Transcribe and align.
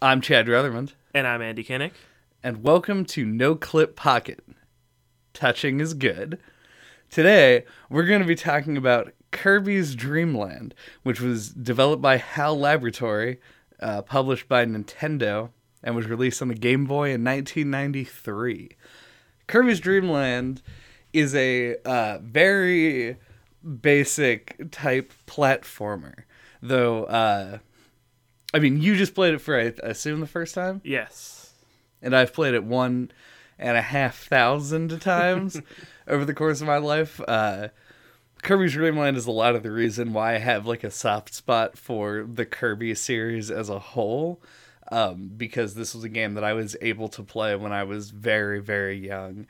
I'm 0.00 0.20
Chad 0.20 0.46
Ruthermond, 0.46 0.92
And 1.12 1.26
I'm 1.26 1.42
Andy 1.42 1.64
Kinnick. 1.64 1.92
and 2.42 2.62
welcome 2.62 3.04
to 3.06 3.24
No 3.24 3.54
Clip 3.54 3.96
Podcast. 3.98 4.38
Touching 5.34 5.80
is 5.80 5.94
good. 5.94 6.38
Today, 7.10 7.64
we're 7.90 8.06
going 8.06 8.20
to 8.20 8.26
be 8.26 8.34
talking 8.34 8.76
about 8.76 9.12
Kirby's 9.30 9.94
Dream 9.94 10.36
Land, 10.36 10.74
which 11.02 11.20
was 11.20 11.50
developed 11.50 12.02
by 12.02 12.16
HAL 12.18 12.58
Laboratory, 12.58 13.40
uh, 13.80 14.02
published 14.02 14.48
by 14.48 14.64
Nintendo, 14.64 15.50
and 15.82 15.94
was 15.94 16.06
released 16.06 16.42
on 16.42 16.48
the 16.48 16.54
Game 16.54 16.84
Boy 16.86 17.10
in 17.12 17.24
1993. 17.24 18.70
Kirby's 19.46 19.80
Dream 19.80 20.08
Land 20.08 20.62
is 21.12 21.34
a 21.34 21.76
uh, 21.84 22.18
very 22.22 23.16
basic 23.80 24.70
type 24.70 25.12
platformer, 25.26 26.22
though. 26.62 27.04
Uh, 27.04 27.58
I 28.54 28.58
mean, 28.58 28.80
you 28.80 28.96
just 28.96 29.14
played 29.14 29.34
it 29.34 29.40
for 29.40 29.58
I 29.58 29.72
assume 29.82 30.20
the 30.20 30.26
first 30.26 30.54
time, 30.54 30.80
Yes. 30.84 31.52
and 32.00 32.14
I've 32.16 32.32
played 32.32 32.54
it 32.54 32.64
one 32.64 33.10
and 33.58 33.76
a 33.76 33.82
half 33.82 34.16
thousand 34.26 35.00
times 35.02 35.60
over 36.08 36.24
the 36.24 36.34
course 36.34 36.60
of 36.60 36.66
my 36.66 36.78
life. 36.78 37.20
Uh, 37.26 37.68
Kirby's 38.42 38.72
Dream 38.72 38.96
Land 38.96 39.16
is 39.16 39.26
a 39.26 39.32
lot 39.32 39.56
of 39.56 39.62
the 39.64 39.70
reason 39.72 40.12
why 40.12 40.34
I 40.36 40.38
have 40.38 40.64
like 40.66 40.84
a 40.84 40.90
soft 40.90 41.34
spot 41.34 41.76
for 41.76 42.26
the 42.32 42.46
Kirby 42.46 42.94
series 42.94 43.50
as 43.50 43.68
a 43.68 43.78
whole, 43.80 44.40
um, 44.92 45.30
because 45.36 45.74
this 45.74 45.94
was 45.94 46.04
a 46.04 46.08
game 46.08 46.34
that 46.34 46.44
I 46.44 46.52
was 46.54 46.76
able 46.80 47.08
to 47.10 47.22
play 47.22 47.54
when 47.56 47.72
I 47.72 47.82
was 47.84 48.10
very, 48.10 48.60
very 48.60 48.96
young, 48.96 49.46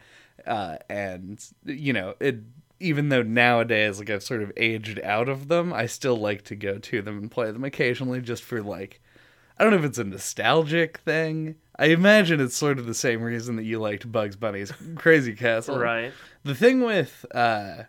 uh, 0.46 0.78
and 0.88 1.44
you 1.64 1.92
know 1.92 2.14
it. 2.18 2.38
Even 2.80 3.08
though 3.08 3.22
nowadays, 3.22 3.98
like 3.98 4.08
I've 4.10 4.22
sort 4.22 4.42
of 4.42 4.52
aged 4.56 5.00
out 5.00 5.28
of 5.28 5.48
them, 5.48 5.72
I 5.72 5.86
still 5.86 6.16
like 6.16 6.42
to 6.44 6.54
go 6.56 6.78
to 6.78 7.02
them 7.02 7.18
and 7.18 7.30
play 7.30 7.50
them 7.50 7.64
occasionally, 7.64 8.20
just 8.20 8.42
for 8.44 8.62
like, 8.62 9.00
I 9.58 9.64
don't 9.64 9.72
know 9.72 9.78
if 9.80 9.84
it's 9.84 9.98
a 9.98 10.04
nostalgic 10.04 10.98
thing. 10.98 11.56
I 11.78 11.86
imagine 11.86 12.40
it's 12.40 12.56
sort 12.56 12.78
of 12.78 12.86
the 12.86 12.94
same 12.94 13.22
reason 13.22 13.56
that 13.56 13.64
you 13.64 13.78
liked 13.80 14.10
Bugs 14.10 14.36
Bunny's 14.36 14.72
Crazy 14.96 15.34
Castle, 15.34 15.78
Right. 15.78 16.12
the 16.44 16.54
thing 16.54 16.82
with 16.82 17.24
uh, 17.34 17.84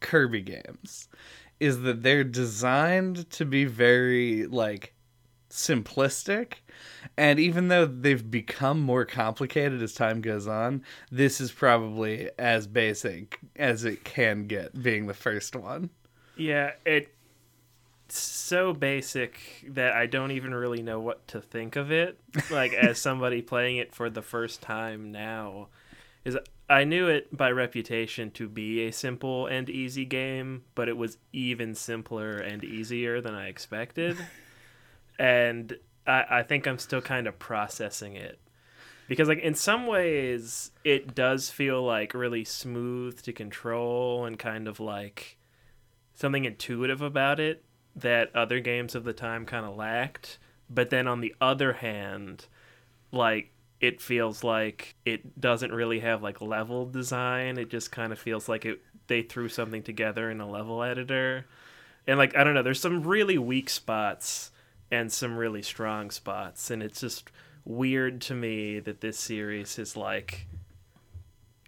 Kirby 0.00 0.42
games 0.42 1.08
is 1.58 1.80
that 1.82 2.02
they're 2.02 2.24
designed 2.24 3.28
to 3.30 3.44
be 3.44 3.64
very 3.64 4.46
like 4.46 4.92
simplistic 5.56 6.54
and 7.16 7.38
even 7.38 7.68
though 7.68 7.86
they've 7.86 8.30
become 8.30 8.80
more 8.80 9.04
complicated 9.04 9.82
as 9.82 9.94
time 9.94 10.20
goes 10.20 10.46
on 10.46 10.82
this 11.10 11.40
is 11.40 11.50
probably 11.50 12.28
as 12.38 12.66
basic 12.66 13.38
as 13.56 13.84
it 13.84 14.04
can 14.04 14.46
get 14.46 14.82
being 14.82 15.06
the 15.06 15.14
first 15.14 15.56
one 15.56 15.88
Yeah, 16.36 16.72
it's 16.84 17.08
so 18.08 18.72
basic 18.72 19.64
that 19.68 19.94
I 19.94 20.06
don't 20.06 20.30
even 20.30 20.54
really 20.54 20.82
know 20.82 21.00
what 21.00 21.26
to 21.28 21.40
think 21.40 21.76
of 21.76 21.90
it. 21.90 22.20
Like 22.50 22.72
as 22.74 23.00
somebody 23.00 23.42
playing 23.42 23.78
it 23.78 23.94
for 23.94 24.10
the 24.10 24.22
first 24.22 24.62
time 24.62 25.10
now, 25.10 25.68
is 26.24 26.36
I 26.68 26.84
knew 26.84 27.08
it 27.08 27.34
by 27.34 27.50
reputation 27.50 28.30
to 28.32 28.48
be 28.48 28.86
a 28.86 28.92
simple 28.92 29.46
and 29.46 29.70
easy 29.70 30.04
game, 30.04 30.64
but 30.74 30.88
it 30.88 30.96
was 30.96 31.18
even 31.32 31.74
simpler 31.74 32.36
and 32.36 32.62
easier 32.62 33.20
than 33.20 33.34
I 33.34 33.48
expected. 33.48 34.16
and 35.18 35.76
I, 36.06 36.24
I 36.30 36.42
think 36.42 36.66
I'm 36.66 36.78
still 36.78 37.00
kind 37.00 37.26
of 37.26 37.38
processing 37.38 38.16
it. 38.16 38.38
Because 39.08 39.28
like 39.28 39.38
in 39.38 39.54
some 39.54 39.86
ways 39.86 40.72
it 40.84 41.14
does 41.14 41.48
feel 41.48 41.82
like 41.82 42.12
really 42.14 42.44
smooth 42.44 43.20
to 43.22 43.32
control 43.32 44.24
and 44.24 44.38
kind 44.38 44.66
of 44.66 44.80
like 44.80 45.38
something 46.14 46.44
intuitive 46.44 47.02
about 47.02 47.38
it 47.38 47.62
that 47.94 48.34
other 48.34 48.60
games 48.60 48.94
of 48.94 49.04
the 49.04 49.12
time 49.12 49.46
kind 49.46 49.64
of 49.64 49.76
lacked. 49.76 50.38
But 50.68 50.90
then 50.90 51.06
on 51.06 51.20
the 51.20 51.34
other 51.40 51.74
hand, 51.74 52.46
like 53.12 53.52
it 53.80 54.00
feels 54.00 54.42
like 54.42 54.96
it 55.04 55.40
doesn't 55.40 55.72
really 55.72 56.00
have 56.00 56.22
like 56.22 56.40
level 56.40 56.86
design. 56.86 57.58
It 57.58 57.70
just 57.70 57.92
kind 57.92 58.12
of 58.12 58.18
feels 58.18 58.48
like 58.48 58.64
it 58.64 58.80
they 59.06 59.22
threw 59.22 59.48
something 59.48 59.84
together 59.84 60.30
in 60.30 60.40
a 60.40 60.50
level 60.50 60.82
editor. 60.82 61.46
And 62.08 62.18
like 62.18 62.36
I 62.36 62.42
don't 62.42 62.54
know, 62.54 62.62
there's 62.62 62.80
some 62.80 63.04
really 63.04 63.38
weak 63.38 63.70
spots 63.70 64.50
and 64.90 65.12
some 65.12 65.36
really 65.36 65.62
strong 65.62 66.10
spots 66.10 66.70
and 66.70 66.82
it's 66.82 67.00
just 67.00 67.30
weird 67.64 68.20
to 68.20 68.34
me 68.34 68.78
that 68.78 69.00
this 69.00 69.18
series 69.18 69.78
is 69.78 69.96
like 69.96 70.46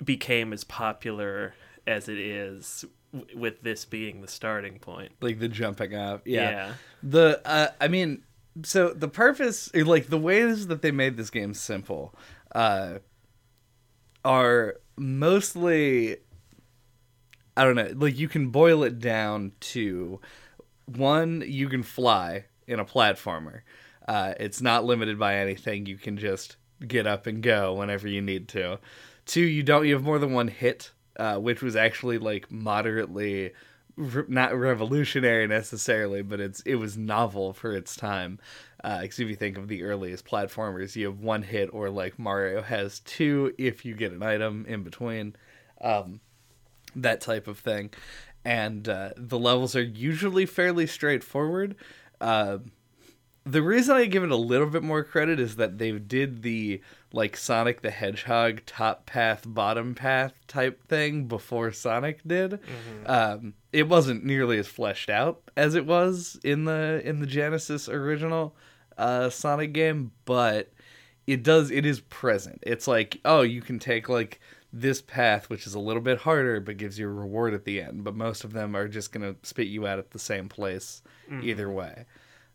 became 0.05 0.53
as 0.53 0.62
popular 0.65 1.55
as 1.87 2.09
it 2.09 2.19
is 2.19 2.84
w- 3.12 3.37
with 3.39 3.61
this 3.62 3.84
being 3.84 4.21
the 4.21 4.29
starting 4.29 4.79
point. 4.79 5.11
like 5.21 5.39
the 5.41 5.49
jumping 5.49 5.95
up 5.95 6.23
yeah, 6.25 6.51
Yeah. 6.51 6.73
the 7.03 7.41
uh, 7.45 7.69
i 7.81 7.89
mean 7.89 8.23
so 8.62 8.91
the 8.93 9.09
purpose 9.09 9.71
like 9.75 10.06
the 10.09 10.19
ways 10.19 10.69
that 10.69 10.83
they 10.83 10.91
made 10.93 11.17
this 11.17 11.31
game 11.31 11.55
simple 11.55 12.15
uh 12.55 12.99
are 14.25 14.77
mostly 14.97 16.17
i 17.56 17.65
don't 17.65 17.75
know 17.77 17.91
like 17.97 18.19
you 18.19 18.29
can 18.29 18.49
boil 18.50 18.83
it 18.83 18.99
down 18.99 19.53
to 19.61 20.21
one 20.87 21.43
you 21.47 21.69
can 21.69 21.83
fly 21.83 22.45
in 22.69 22.79
a 22.79 22.84
platformer 22.84 23.62
uh 24.06 24.34
it's 24.39 24.61
not 24.61 24.84
limited 24.84 25.19
by 25.19 25.37
anything 25.37 25.87
you 25.87 25.97
can 25.97 26.17
just 26.17 26.56
get 26.87 27.06
up 27.06 27.27
and 27.27 27.43
go 27.43 27.75
whenever 27.75 28.06
you 28.06 28.23
need 28.23 28.47
to 28.49 28.79
two 29.27 29.41
you 29.41 29.62
don't 29.62 29.87
you 29.87 29.95
have 29.95 30.05
more 30.05 30.19
than 30.19 30.33
one 30.33 30.49
hit 30.49 30.93
uh 31.19 31.37
which 31.37 31.62
was 31.62 31.75
actually 31.75 32.19
like 32.19 32.51
moderately 32.53 33.53
re- 33.99 34.25
not 34.29 34.55
revolutionary 34.55 35.47
necessarily, 35.47 36.23
but 36.23 36.41
it's 36.41 36.61
it 36.61 36.77
was 36.77 36.97
novel 36.97 37.53
for 37.53 37.73
its 37.73 37.97
time. 37.97 38.39
Because 38.83 39.19
if 39.19 39.29
you 39.29 39.35
think 39.35 39.59
of 39.59 39.67
the 39.67 39.83
earliest 39.83 40.25
platformers, 40.25 40.95
you 40.95 41.06
have 41.06 41.19
one 41.19 41.43
hit, 41.43 41.69
or 41.73 41.91
like 41.91 42.19
Mario 42.19 42.62
has 42.62 43.00
two 43.00 43.53
if 43.59 43.85
you 43.85 43.95
get 43.95 44.12
an 44.12 44.23
item 44.23 44.65
in 44.69 44.85
between, 44.85 45.35
um, 45.81 46.21
that 46.95 47.21
type 47.21 47.49
of 47.49 47.59
thing. 47.59 47.91
And 48.45 48.89
uh, 48.89 49.11
the 49.17 49.39
levels 49.39 49.75
are 49.75 49.83
usually 49.83 50.47
fairly 50.47 50.87
straightforward. 50.87 51.75
Uh, 52.21 52.59
the 53.45 53.62
reason 53.62 53.97
I 53.97 54.05
give 54.05 54.25
it 54.25 54.31
a 54.31 54.37
little 54.37 54.67
bit 54.67 54.83
more 54.83 55.03
credit 55.03 55.41
is 55.41 55.56
that 55.56 55.79
they 55.79 55.93
did 55.93 56.43
the 56.43 56.83
like 57.12 57.37
Sonic 57.37 57.81
the 57.81 57.91
Hedgehog 57.91 58.61
top 58.67 59.06
path, 59.06 59.45
bottom 59.47 59.95
path 59.95 60.34
type 60.47 60.87
thing 60.87 61.25
before 61.27 61.73
Sonic 61.73 62.21
did. 62.27 62.61
Um, 63.06 63.55
it 63.73 63.89
wasn't 63.89 64.25
nearly 64.25 64.59
as 64.59 64.67
fleshed 64.67 65.09
out 65.09 65.41
as 65.56 65.75
it 65.75 65.87
was 65.87 66.39
in 66.45 66.67
the 66.67 67.01
in 67.05 67.21
the 67.21 67.27
Genesis 67.27 67.89
original 67.89 68.55
uh, 68.99 69.31
Sonic 69.31 69.73
game, 69.73 70.12
but 70.27 70.71
it 71.27 71.43
does 71.43 71.71
it 71.71 71.87
is 71.87 72.00
present. 72.00 72.62
It's 72.67 72.87
like 72.87 73.19
oh, 73.25 73.41
you 73.43 73.62
can 73.62 73.79
take 73.79 74.11
like 74.11 74.41
this 74.73 75.01
path, 75.01 75.49
which 75.49 75.67
is 75.67 75.75
a 75.75 75.81
little 75.81 76.03
bit 76.03 76.19
harder, 76.19 76.61
but 76.61 76.77
gives 76.77 76.99
you 76.99 77.09
a 77.09 77.12
reward 77.12 77.55
at 77.55 77.65
the 77.65 77.81
end. 77.81 78.05
But 78.05 78.15
most 78.15 78.45
of 78.45 78.53
them 78.53 78.77
are 78.77 78.89
just 78.89 79.12
gonna 79.12 79.37
spit 79.43 79.69
you 79.69 79.87
out 79.87 79.99
at 79.99 80.11
the 80.11 80.19
same 80.19 80.49
place 80.49 81.03
either 81.43 81.71
way. 81.71 82.05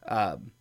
Um, 0.07 0.51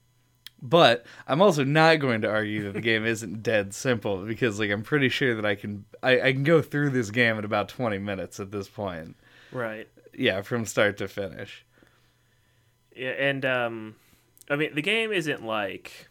but 0.62 1.04
I'm 1.26 1.42
also 1.42 1.64
not 1.64 1.98
going 1.98 2.20
to 2.22 2.30
argue 2.30 2.62
that 2.64 2.74
the 2.74 2.80
game 2.92 3.04
isn't 3.04 3.42
dead 3.42 3.74
simple 3.74 4.24
because 4.24 4.60
like 4.60 4.70
I'm 4.70 4.84
pretty 4.84 5.08
sure 5.08 5.34
that 5.34 5.44
I 5.44 5.56
can 5.56 5.84
I, 6.02 6.20
I 6.20 6.32
can 6.32 6.44
go 6.44 6.62
through 6.62 6.90
this 6.90 7.10
game 7.10 7.36
in 7.38 7.44
about 7.44 7.68
20 7.68 7.98
minutes 7.98 8.38
at 8.38 8.52
this 8.52 8.68
point. 8.68 9.16
Right. 9.50 9.88
Yeah, 10.14 10.42
from 10.42 10.64
start 10.64 10.98
to 10.98 11.08
finish. 11.08 11.66
Yeah, 12.94 13.10
and 13.10 13.44
um 13.44 13.96
I 14.48 14.56
mean 14.56 14.74
the 14.74 14.82
game 14.82 15.12
isn't 15.12 15.44
like 15.44 16.08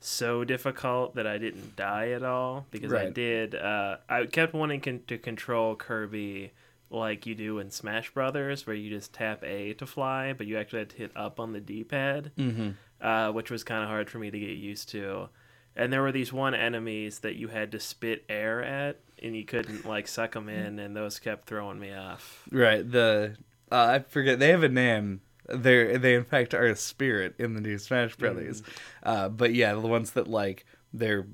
so 0.00 0.44
difficult 0.44 1.14
that 1.14 1.26
I 1.26 1.38
didn't 1.38 1.76
die 1.76 2.10
at 2.10 2.22
all 2.22 2.66
because 2.70 2.92
I 2.92 3.10
did 3.10 3.54
uh 3.54 3.96
I 4.08 4.26
kept 4.26 4.54
wanting 4.54 4.80
con- 4.80 5.02
to 5.08 5.18
control 5.18 5.76
Kirby 5.76 6.52
like 6.90 7.26
you 7.26 7.34
do 7.34 7.58
in 7.58 7.70
Smash 7.70 8.10
Brothers 8.12 8.66
where 8.66 8.74
you 8.74 8.90
just 8.90 9.12
tap 9.12 9.44
A 9.44 9.74
to 9.74 9.86
fly, 9.86 10.32
but 10.32 10.46
you 10.46 10.56
actually 10.58 10.80
had 10.80 10.90
to 10.90 10.96
hit 10.96 11.12
up 11.14 11.38
on 11.38 11.52
the 11.52 11.60
D-pad. 11.60 12.32
Mm-hmm. 12.36 12.70
uh, 13.00 13.30
which 13.32 13.50
was 13.50 13.62
kind 13.62 13.82
of 13.82 13.88
hard 13.88 14.10
for 14.10 14.18
me 14.18 14.30
to 14.30 14.38
get 14.38 14.56
used 14.56 14.88
to. 14.90 15.28
And 15.76 15.92
there 15.92 16.02
were 16.02 16.12
these 16.12 16.32
one 16.32 16.52
enemies 16.54 17.20
that 17.20 17.36
you 17.36 17.48
had 17.48 17.70
to 17.72 17.80
spit 17.80 18.24
air 18.28 18.62
at, 18.62 18.98
and 19.22 19.36
you 19.36 19.44
couldn't 19.44 19.86
like 19.86 20.08
suck 20.08 20.32
them 20.32 20.48
in, 20.48 20.78
and 20.80 20.96
those 20.96 21.18
kept 21.20 21.46
throwing 21.46 21.78
me 21.78 21.94
off. 21.94 22.42
Right. 22.50 22.90
The 22.90 23.36
uh, 23.70 23.76
I 23.76 23.98
forget 24.00 24.40
they 24.40 24.48
have 24.48 24.64
a 24.64 24.68
name. 24.68 25.20
They 25.52 25.96
they 25.96 26.14
in 26.14 26.24
fact 26.24 26.54
are 26.54 26.66
a 26.66 26.76
spirit 26.76 27.34
in 27.38 27.54
the 27.54 27.60
new 27.60 27.78
Smash 27.78 28.16
Brothers. 28.16 28.62
Uh, 29.02 29.28
but 29.28 29.52
yeah, 29.54 29.72
the 29.74 29.80
ones 29.80 30.12
that 30.12 30.28
like 30.28 30.64
they're 30.92 31.26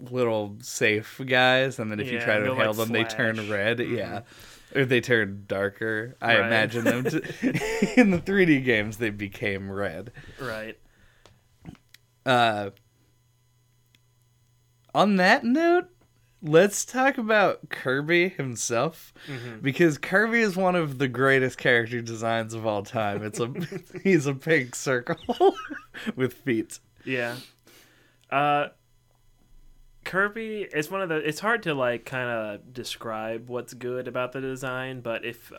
little 0.00 0.56
safe 0.62 1.20
guys, 1.26 1.78
and 1.78 1.90
then 1.90 1.98
if 2.00 2.10
you 2.10 2.20
try 2.20 2.38
to 2.38 2.50
inhale 2.52 2.68
like, 2.72 2.76
them, 2.76 2.88
they 2.90 3.04
turn 3.04 3.50
red. 3.50 3.78
Mhm. 3.78 3.96
Yeah. 3.96 4.20
Or 4.74 4.84
they 4.84 5.00
turn 5.00 5.44
darker. 5.48 6.14
I 6.20 6.36
Right. 6.38 6.46
imagine 6.46 6.84
them 6.84 7.04
to, 7.04 7.16
in 8.00 8.10
the 8.10 8.18
3D 8.18 8.62
games. 8.64 8.98
They 8.98 9.08
became 9.10 9.70
red. 9.70 10.12
Right. 10.38 10.78
Uh, 12.26 12.70
on 14.94 15.16
that 15.16 15.44
note, 15.44 15.88
let's 16.42 16.84
talk 16.84 17.18
about 17.18 17.68
Kirby 17.68 18.28
himself 18.28 19.12
Mhm. 19.26 19.60
because 19.62 19.98
Kirby 19.98 20.40
is 20.40 20.56
one 20.56 20.76
of 20.76 20.98
the 20.98 21.08
greatest 21.08 21.58
character 21.58 22.00
designs 22.00 22.54
of 22.54 22.64
all 22.66 22.82
time. 22.84 23.22
It's 23.24 23.40
a 23.40 23.52
he's 24.04 24.26
a 24.26 24.34
pink 24.34 24.74
circle 24.74 25.56
with 26.16 26.32
feet. 26.34 26.78
Yeah. 27.04 27.36
Uh 28.30 28.68
Kirby 30.04 30.62
is 30.72 30.90
one 30.90 31.02
of 31.02 31.08
the 31.08 31.16
it's 31.16 31.40
hard 31.40 31.62
to 31.64 31.74
like 31.74 32.04
kind 32.04 32.30
of 32.30 32.72
describe 32.72 33.48
what's 33.48 33.74
good 33.74 34.08
about 34.08 34.32
the 34.32 34.40
design, 34.40 35.00
but 35.00 35.24
if 35.24 35.52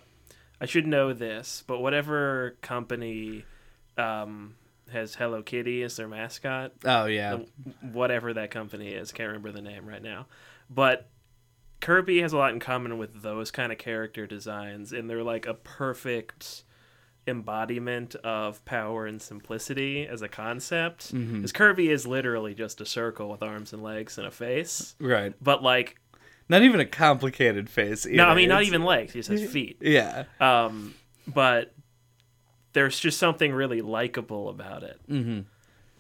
I 0.61 0.65
should 0.65 0.87
know 0.87 1.13
this, 1.13 1.63
but 1.67 1.79
whatever 1.81 2.55
company 2.61 3.45
um 3.97 4.55
has 4.91 5.13
Hello 5.15 5.43
Kitty 5.43 5.83
as 5.83 5.97
their 5.97 6.07
mascot, 6.07 6.71
Oh 6.83 7.05
yeah. 7.05 7.39
whatever 7.91 8.33
that 8.33 8.49
company 8.49 8.89
is, 8.93 9.11
can't 9.11 9.27
remember 9.27 9.51
the 9.51 9.61
name 9.61 9.85
right 9.85 10.01
now. 10.01 10.25
But 10.69 11.09
Kirby 11.81 12.21
has 12.21 12.33
a 12.33 12.37
lot 12.37 12.53
in 12.53 12.59
common 12.59 12.97
with 12.97 13.21
those 13.21 13.51
kind 13.51 13.71
of 13.71 13.77
character 13.77 14.27
designs 14.27 14.91
and 14.91 15.09
they're 15.09 15.23
like 15.23 15.45
a 15.47 15.53
perfect 15.53 16.63
embodiment 17.27 18.15
of 18.15 18.63
power 18.65 19.05
and 19.05 19.21
simplicity 19.21 20.05
as 20.07 20.21
a 20.21 20.27
concept. 20.27 21.11
Because 21.13 21.51
Kirby 21.51 21.89
is 21.89 22.05
literally 22.07 22.53
just 22.53 22.81
a 22.81 22.85
circle 22.85 23.29
with 23.29 23.41
arms 23.43 23.71
and 23.73 23.83
legs 23.83 24.17
and 24.17 24.25
a 24.27 24.31
face. 24.31 24.95
Right. 24.99 25.33
But 25.41 25.61
like, 25.63 25.99
Not 26.49 26.63
even 26.63 26.79
a 26.79 26.85
complicated 26.85 27.69
face. 27.69 28.05
no, 28.05 28.23
I 28.23 28.27
either. 28.27 28.35
mean 28.35 28.49
not 28.49 28.63
even 28.63 28.83
legs. 28.83 29.13
He 29.13 29.19
just 29.19 29.29
has 29.29 29.49
feet. 29.49 29.77
Yeah. 29.81 30.25
Um, 30.39 30.95
but 31.27 31.73
there's 32.73 32.99
just 32.99 33.17
something 33.19 33.51
really 33.53 33.81
likable 33.81 34.49
about 34.49 34.83
it, 34.83 34.99
Mm-hmm. 35.09 35.41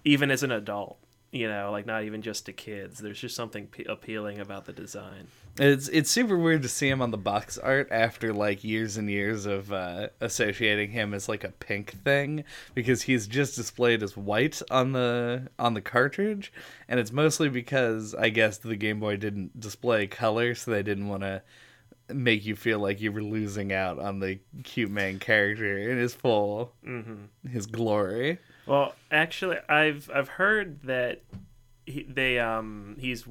even 0.05 0.31
as 0.31 0.43
an 0.43 0.51
adult. 0.51 0.97
You 1.31 1.47
know, 1.47 1.71
like 1.71 1.85
not 1.85 2.03
even 2.03 2.23
just 2.23 2.47
to 2.47 2.53
kids. 2.53 2.99
There's 2.99 3.19
just 3.19 3.35
something 3.35 3.67
pe- 3.67 3.83
appealing 3.83 4.39
about 4.39 4.65
the 4.65 4.73
design. 4.73 5.27
It's 5.59 5.87
it's 5.89 6.09
super 6.09 6.37
weird 6.37 6.63
to 6.63 6.69
see 6.69 6.89
him 6.89 7.01
on 7.01 7.11
the 7.11 7.17
box 7.17 7.57
art 7.57 7.87
after 7.91 8.33
like 8.33 8.63
years 8.63 8.97
and 8.97 9.09
years 9.09 9.45
of 9.45 9.71
uh, 9.71 10.07
associating 10.21 10.89
him 10.91 11.13
as 11.13 11.29
like 11.29 11.43
a 11.43 11.49
pink 11.49 11.91
thing 12.03 12.45
because 12.73 13.03
he's 13.03 13.27
just 13.27 13.55
displayed 13.55 14.01
as 14.01 14.17
white 14.17 14.61
on 14.71 14.93
the 14.93 15.49
on 15.59 15.75
the 15.75 15.81
cartridge, 15.81 16.51
and 16.87 16.99
it's 16.99 17.11
mostly 17.11 17.49
because 17.49 18.15
I 18.15 18.29
guess 18.29 18.57
the 18.57 18.75
Game 18.75 18.99
Boy 18.99 19.17
didn't 19.17 19.59
display 19.59 20.07
color, 20.07 20.55
so 20.55 20.71
they 20.71 20.83
didn't 20.83 21.09
want 21.09 21.21
to 21.21 21.43
make 22.11 22.43
you 22.45 22.55
feel 22.55 22.79
like 22.79 22.99
you 22.99 23.11
were 23.11 23.21
losing 23.21 23.71
out 23.71 23.99
on 23.99 24.19
the 24.19 24.39
cute 24.63 24.89
man 24.89 25.19
character 25.19 25.77
in 25.77 25.97
his 25.97 26.13
full 26.13 26.73
hmm 26.83 27.25
his 27.47 27.65
glory. 27.67 28.39
Well, 28.69 28.93
actually, 29.09 29.57
I've 29.67 30.11
I've 30.13 30.29
heard 30.29 30.83
that 30.83 31.23
he, 31.87 32.03
they 32.03 32.37
um 32.37 32.97
he's 32.99 33.25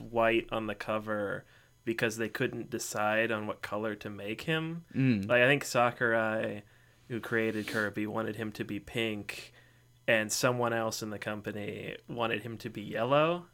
white 0.00 0.48
on 0.50 0.66
the 0.66 0.74
cover 0.74 1.44
because 1.84 2.16
they 2.16 2.28
couldn't 2.28 2.70
decide 2.70 3.30
on 3.30 3.46
what 3.46 3.60
color 3.60 3.94
to 3.96 4.08
make 4.08 4.42
him. 4.42 4.84
Mm. 4.94 5.28
Like 5.28 5.42
I 5.42 5.46
think 5.46 5.64
Sakurai, 5.64 6.62
who 7.08 7.20
created 7.20 7.66
Kirby, 7.66 8.06
wanted 8.06 8.36
him 8.36 8.50
to 8.52 8.64
be 8.64 8.80
pink, 8.80 9.52
and 10.08 10.32
someone 10.32 10.72
else 10.72 11.02
in 11.02 11.10
the 11.10 11.18
company 11.18 11.96
wanted 12.08 12.42
him 12.42 12.56
to 12.58 12.70
be 12.70 12.80
yellow, 12.80 13.44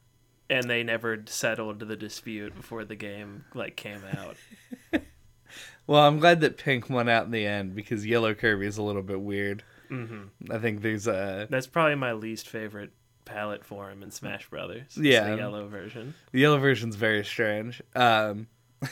and 0.49 0.71
they 0.71 0.85
never 0.85 1.25
settled 1.27 1.81
the 1.81 1.97
dispute 1.97 2.55
before 2.55 2.85
the 2.85 2.97
game 2.97 3.45
like 3.55 3.75
came 3.75 4.03
out. 4.17 4.37
Well, 5.87 6.07
I'm 6.07 6.19
glad 6.19 6.43
that 6.43 6.59
pink 6.59 6.91
won 6.91 7.09
out 7.09 7.25
in 7.25 7.31
the 7.31 7.47
end 7.47 7.75
because 7.75 8.05
yellow 8.05 8.35
Kirby 8.35 8.67
is 8.67 8.77
a 8.77 8.83
little 8.83 9.03
bit 9.03 9.23
weird. 9.23 9.65
Hmm 9.89 10.25
I 10.51 10.59
think 10.59 10.83
there's 10.83 11.07
a 11.07 11.47
That's 11.51 11.67
probably 11.67 11.95
my 11.97 12.13
least 12.13 12.49
favorite 12.49 12.91
palette 13.25 13.65
for 13.65 13.91
him 13.91 14.03
in 14.03 14.11
Smash 14.11 14.49
Brothers. 14.49 14.97
Yeah. 14.97 15.31
the 15.31 15.37
yellow 15.37 15.67
version. 15.69 16.15
The 16.33 16.41
yellow 16.41 16.59
version's 16.59 16.97
very 16.97 17.25
strange. 17.25 17.83
Um, 17.95 18.47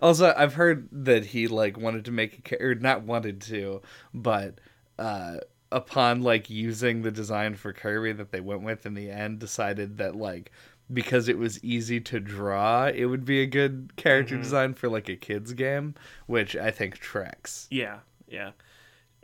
also, 0.00 0.32
I've 0.36 0.54
heard 0.54 0.88
that 0.92 1.26
he 1.26 1.48
like 1.48 1.76
wanted 1.78 2.04
to 2.06 2.10
make 2.12 2.52
a 2.52 2.62
or 2.62 2.74
not 2.74 3.02
wanted 3.02 3.40
to, 3.42 3.82
but 4.12 4.60
uh, 4.98 5.38
upon 5.72 6.22
like 6.22 6.48
using 6.50 7.02
the 7.02 7.10
design 7.10 7.54
for 7.56 7.72
Kirby 7.72 8.12
that 8.12 8.30
they 8.30 8.40
went 8.40 8.62
with 8.62 8.86
in 8.86 8.94
the 8.94 9.10
end, 9.10 9.40
decided 9.40 9.98
that 9.98 10.14
like 10.14 10.52
because 10.92 11.28
it 11.28 11.38
was 11.38 11.62
easy 11.64 11.98
to 11.98 12.20
draw, 12.20 12.86
it 12.86 13.06
would 13.06 13.24
be 13.24 13.40
a 13.40 13.46
good 13.46 13.92
character 13.96 14.36
Mhm. 14.36 14.42
design 14.42 14.74
for 14.74 14.88
like 14.88 15.08
a 15.08 15.16
kids 15.16 15.52
game, 15.54 15.94
which 16.26 16.54
I 16.54 16.70
think 16.70 16.98
tracks. 16.98 17.66
Yeah, 17.70 18.00
yeah. 18.28 18.52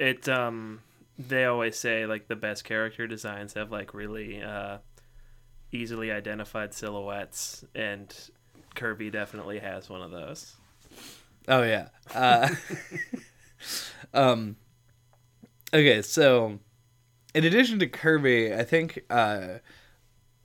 It 0.01 0.29
um 0.29 0.81
they 1.19 1.45
always 1.45 1.79
say 1.79 2.07
like 2.07 2.27
the 2.27 2.37
best 2.37 2.65
character 2.65 3.07
designs 3.07 3.55
have 3.55 3.71
like 3.71 3.95
really 3.95 4.43
uh 4.43 4.79
easily 5.71 6.11
identified 6.11 6.75
silhouettes 6.75 7.65
and 7.75 8.13
Kirby 8.75 9.11
definitely 9.11 9.59
has 9.59 9.89
one 9.89 10.03
of 10.03 10.11
those. 10.11 10.55
Oh 11.49 11.63
yeah. 11.63 11.89
Uh, 12.15 12.49
um. 14.15 14.57
Okay, 15.73 16.03
so 16.03 16.59
in 17.35 17.45
addition 17.45 17.79
to 17.79 17.87
Kirby, 17.87 18.55
I 18.55 18.65
think 18.65 19.05
uh, 19.11 19.59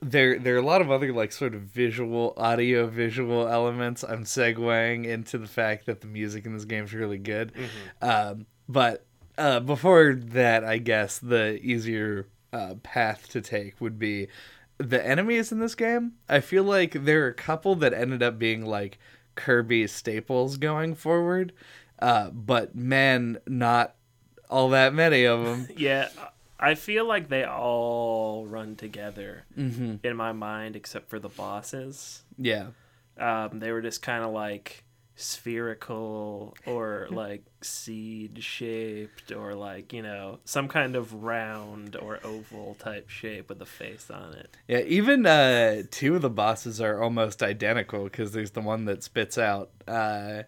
there 0.01 0.38
there 0.38 0.56
are 0.56 0.60
a 0.60 0.66
lot 0.66 0.81
of 0.81 0.92
other 0.92 1.12
like 1.13 1.31
sort 1.31 1.56
of 1.56 1.62
visual, 1.62 2.34
audio 2.38 2.88
visual 2.88 3.48
elements. 3.48 4.04
I'm 4.04 4.24
segueing 4.24 5.06
into 5.06 5.38
the 5.38 5.48
fact 5.48 5.86
that 5.86 6.01
the 6.01 6.08
music 6.08 6.46
in 6.46 6.54
this 6.54 6.66
game 6.66 6.84
is 6.84 6.94
really 6.94 7.18
good. 7.18 7.51
Um, 8.01 8.46
but 8.68 9.05
uh, 9.38 9.60
before 9.60 10.14
that, 10.16 10.64
I 10.64 10.78
guess 10.78 11.20
the 11.20 11.60
easier 11.62 12.28
uh, 12.54 12.76
path 12.84 13.30
to 13.30 13.42
take 13.42 13.80
would 13.82 14.00
be 14.00 14.28
the 14.78 15.06
enemies 15.06 15.52
in 15.52 15.60
this 15.60 15.76
game. 15.76 16.14
I 16.30 16.40
feel 16.40 16.64
like 16.64 17.06
there 17.06 17.26
are 17.26 17.30
a 17.30 17.34
couple 17.34 17.76
that 17.76 17.94
ended 17.94 18.24
up 18.24 18.40
being 18.40 18.66
like 18.66 19.00
Kirby 19.36 19.88
staples 19.88 20.58
going 20.58 20.96
forward, 20.96 21.54
uh, 22.00 22.30
but 22.32 22.76
man, 22.76 23.40
not 23.48 23.96
all 24.50 24.70
that 24.70 24.94
many 24.94 25.26
of 25.26 25.44
them. 25.44 25.68
Yeah, 25.78 26.10
I 26.60 26.76
feel 26.76 27.06
like 27.06 27.28
they 27.30 27.44
all 27.44 28.46
run 28.46 28.76
together 28.78 29.44
hmm 29.56 29.96
in 30.04 30.16
my 30.16 30.32
mind 30.32 30.76
except 30.78 31.10
for 31.10 31.20
the 31.20 31.30
bosses. 31.30 32.24
Yeah, 32.38 32.68
Um 33.18 33.60
they 33.60 33.72
were 33.72 33.82
just 33.82 34.02
kind 34.02 34.24
of 34.24 34.32
like 34.32 34.85
spherical 35.16 36.56
or 36.66 37.08
like 37.10 37.44
seed 37.62 38.44
shaped 38.44 39.32
or 39.32 39.56
like, 39.56 39.94
you 39.94 40.02
know, 40.02 40.40
some 40.46 40.68
kind 40.68 40.96
of 40.96 41.24
round 41.24 41.96
or 41.96 42.20
oval 42.24 42.76
type 42.80 43.10
shape 43.10 43.50
with 43.50 43.62
a 43.62 43.66
face 43.66 44.10
on 44.12 44.34
it. 44.34 44.56
yeah. 44.68 44.80
Even 44.80 45.26
uh, 45.26 45.84
two 45.90 46.16
of 46.16 46.22
the 46.22 46.30
bosses 46.30 46.82
are 46.82 47.02
almost 47.02 47.42
identical 47.42 48.04
because 48.04 48.34
there's 48.34 48.52
the 48.52 48.62
one 48.62 48.86
that 48.86 49.04
spits 49.04 49.38
out 49.38 49.72
uh, 49.88 50.44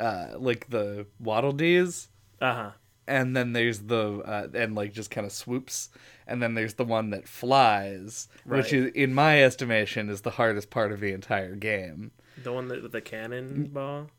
uh, 0.00 0.28
like 0.38 0.70
the 0.70 1.06
waddle 1.20 1.52
dees. 1.52 2.08
Uh-huh. 2.40 2.72
and 3.06 3.36
then 3.36 3.52
there's 3.52 3.82
the 3.82 4.20
uh, 4.24 4.48
and 4.54 4.74
like 4.74 4.92
just 4.92 5.12
kind 5.12 5.24
of 5.24 5.32
swoops 5.32 5.90
and 6.26 6.42
then 6.42 6.54
there's 6.54 6.74
the 6.74 6.84
one 6.84 7.10
that 7.10 7.28
flies 7.28 8.26
which 8.44 8.72
is 8.72 8.90
in 8.94 9.14
my 9.14 9.44
estimation 9.44 10.08
is 10.08 10.22
the 10.22 10.30
hardest 10.30 10.68
part 10.68 10.90
of 10.90 10.98
the 10.98 11.12
entire 11.12 11.54
game 11.54 12.10
The 12.42 12.52
one 12.52 12.68
that 12.68 12.82
with 12.82 12.92
the 12.92 13.00
cannonball 13.00 14.10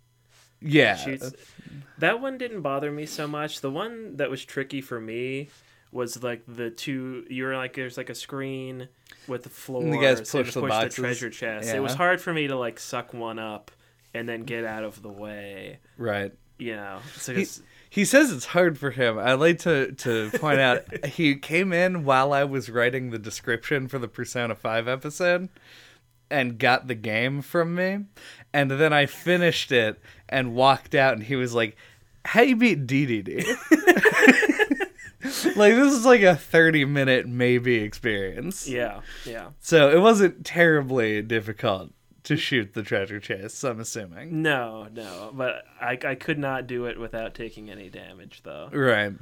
yeah 0.62 0.96
shoots. 0.96 1.32
That 1.98 2.22
one 2.22 2.38
didn't 2.38 2.62
bother 2.62 2.92
me 2.92 3.06
so 3.06 3.28
much. 3.28 3.62
The 3.62 3.72
one 3.72 4.18
that 4.18 4.30
was 4.30 4.44
tricky 4.46 4.82
for 4.82 5.00
me 5.00 5.50
was 5.92 6.24
like 6.24 6.44
the 6.48 6.70
two. 6.70 7.26
You 7.30 7.44
were 7.46 7.56
like, 7.56 7.74
there's 7.76 7.98
like 7.98 8.10
a 8.10 8.16
screen 8.16 8.88
with 9.28 9.44
the 9.44 9.50
floors 9.50 9.92
the 9.92 9.98
guys 9.98 10.20
and 10.20 10.28
push 10.28 10.54
the 10.54 10.62
push 10.62 10.70
boxes. 10.70 10.96
treasure 10.96 11.30
chest. 11.30 11.70
It 11.74 11.80
was 11.82 11.94
hard 11.94 12.22
for 12.22 12.34
me 12.34 12.48
to 12.48 12.56
like 12.58 12.80
suck 12.80 13.14
one 13.14 13.40
up 13.40 13.72
and 14.14 14.28
then 14.28 14.44
get 14.44 14.64
out 14.64 14.84
of 14.84 15.02
the 15.02 15.10
way. 15.12 15.80
right 15.98 16.32
You 16.58 16.76
know, 16.76 17.00
so 17.16 17.34
He- 17.34 17.48
he 17.90 18.06
says 18.06 18.32
it's 18.32 18.46
hard 18.46 18.76
for 18.80 18.90
him 18.90 19.20
i'd 19.20 19.34
like 19.34 19.60
to 19.60 19.92
to 19.92 20.32
point 20.40 20.60
out 20.60 21.06
he 21.06 21.36
came 21.36 21.72
in 21.72 22.04
while 22.06 22.34
i 22.34 22.44
was 22.44 22.68
writing 22.68 23.12
the 23.12 23.20
description 23.20 23.88
for 23.88 24.00
the 24.00 24.08
persona 24.08 24.56
5 24.56 24.88
episode 24.88 25.48
and 26.30 26.58
got 26.58 26.88
the 26.88 26.96
game 26.96 27.42
from 27.42 27.76
me 27.76 28.00
and 28.54 28.72
then 28.72 28.94
i 28.94 29.06
finished 29.06 29.72
it 29.72 30.00
and 30.30 30.56
walked 30.56 30.96
out 30.96 31.14
and 31.14 31.24
he 31.24 31.36
was 31.36 31.54
like 31.54 31.76
how 32.26 32.42
you 32.42 32.56
beat 32.56 32.88
ddd 32.88 33.46
like 35.56 35.74
this 35.76 35.94
is 35.94 36.06
like 36.06 36.22
a 36.22 36.36
30 36.36 36.86
minute 36.86 37.28
maybe 37.28 37.76
experience 37.76 38.68
yeah, 38.68 39.02
yeah. 39.26 39.50
so 39.60 39.90
it 39.90 40.00
wasn't 40.00 40.46
terribly 40.46 41.22
difficult 41.22 41.92
to 42.24 42.38
shoot 42.38 42.74
the 42.74 42.84
treasure 42.84 43.20
chest 43.20 43.64
i'm 43.64 43.80
assuming 43.80 44.42
No, 44.42 44.88
no, 44.94 45.32
but 45.34 45.64
I 45.82 45.98
I 46.06 46.16
could 46.16 46.40
not 46.40 46.68
do 46.68 46.86
it 46.86 47.00
without 47.00 47.34
taking 47.34 47.70
any 47.70 47.90
damage 47.90 48.42
though. 48.44 48.70
Right. 48.72 49.14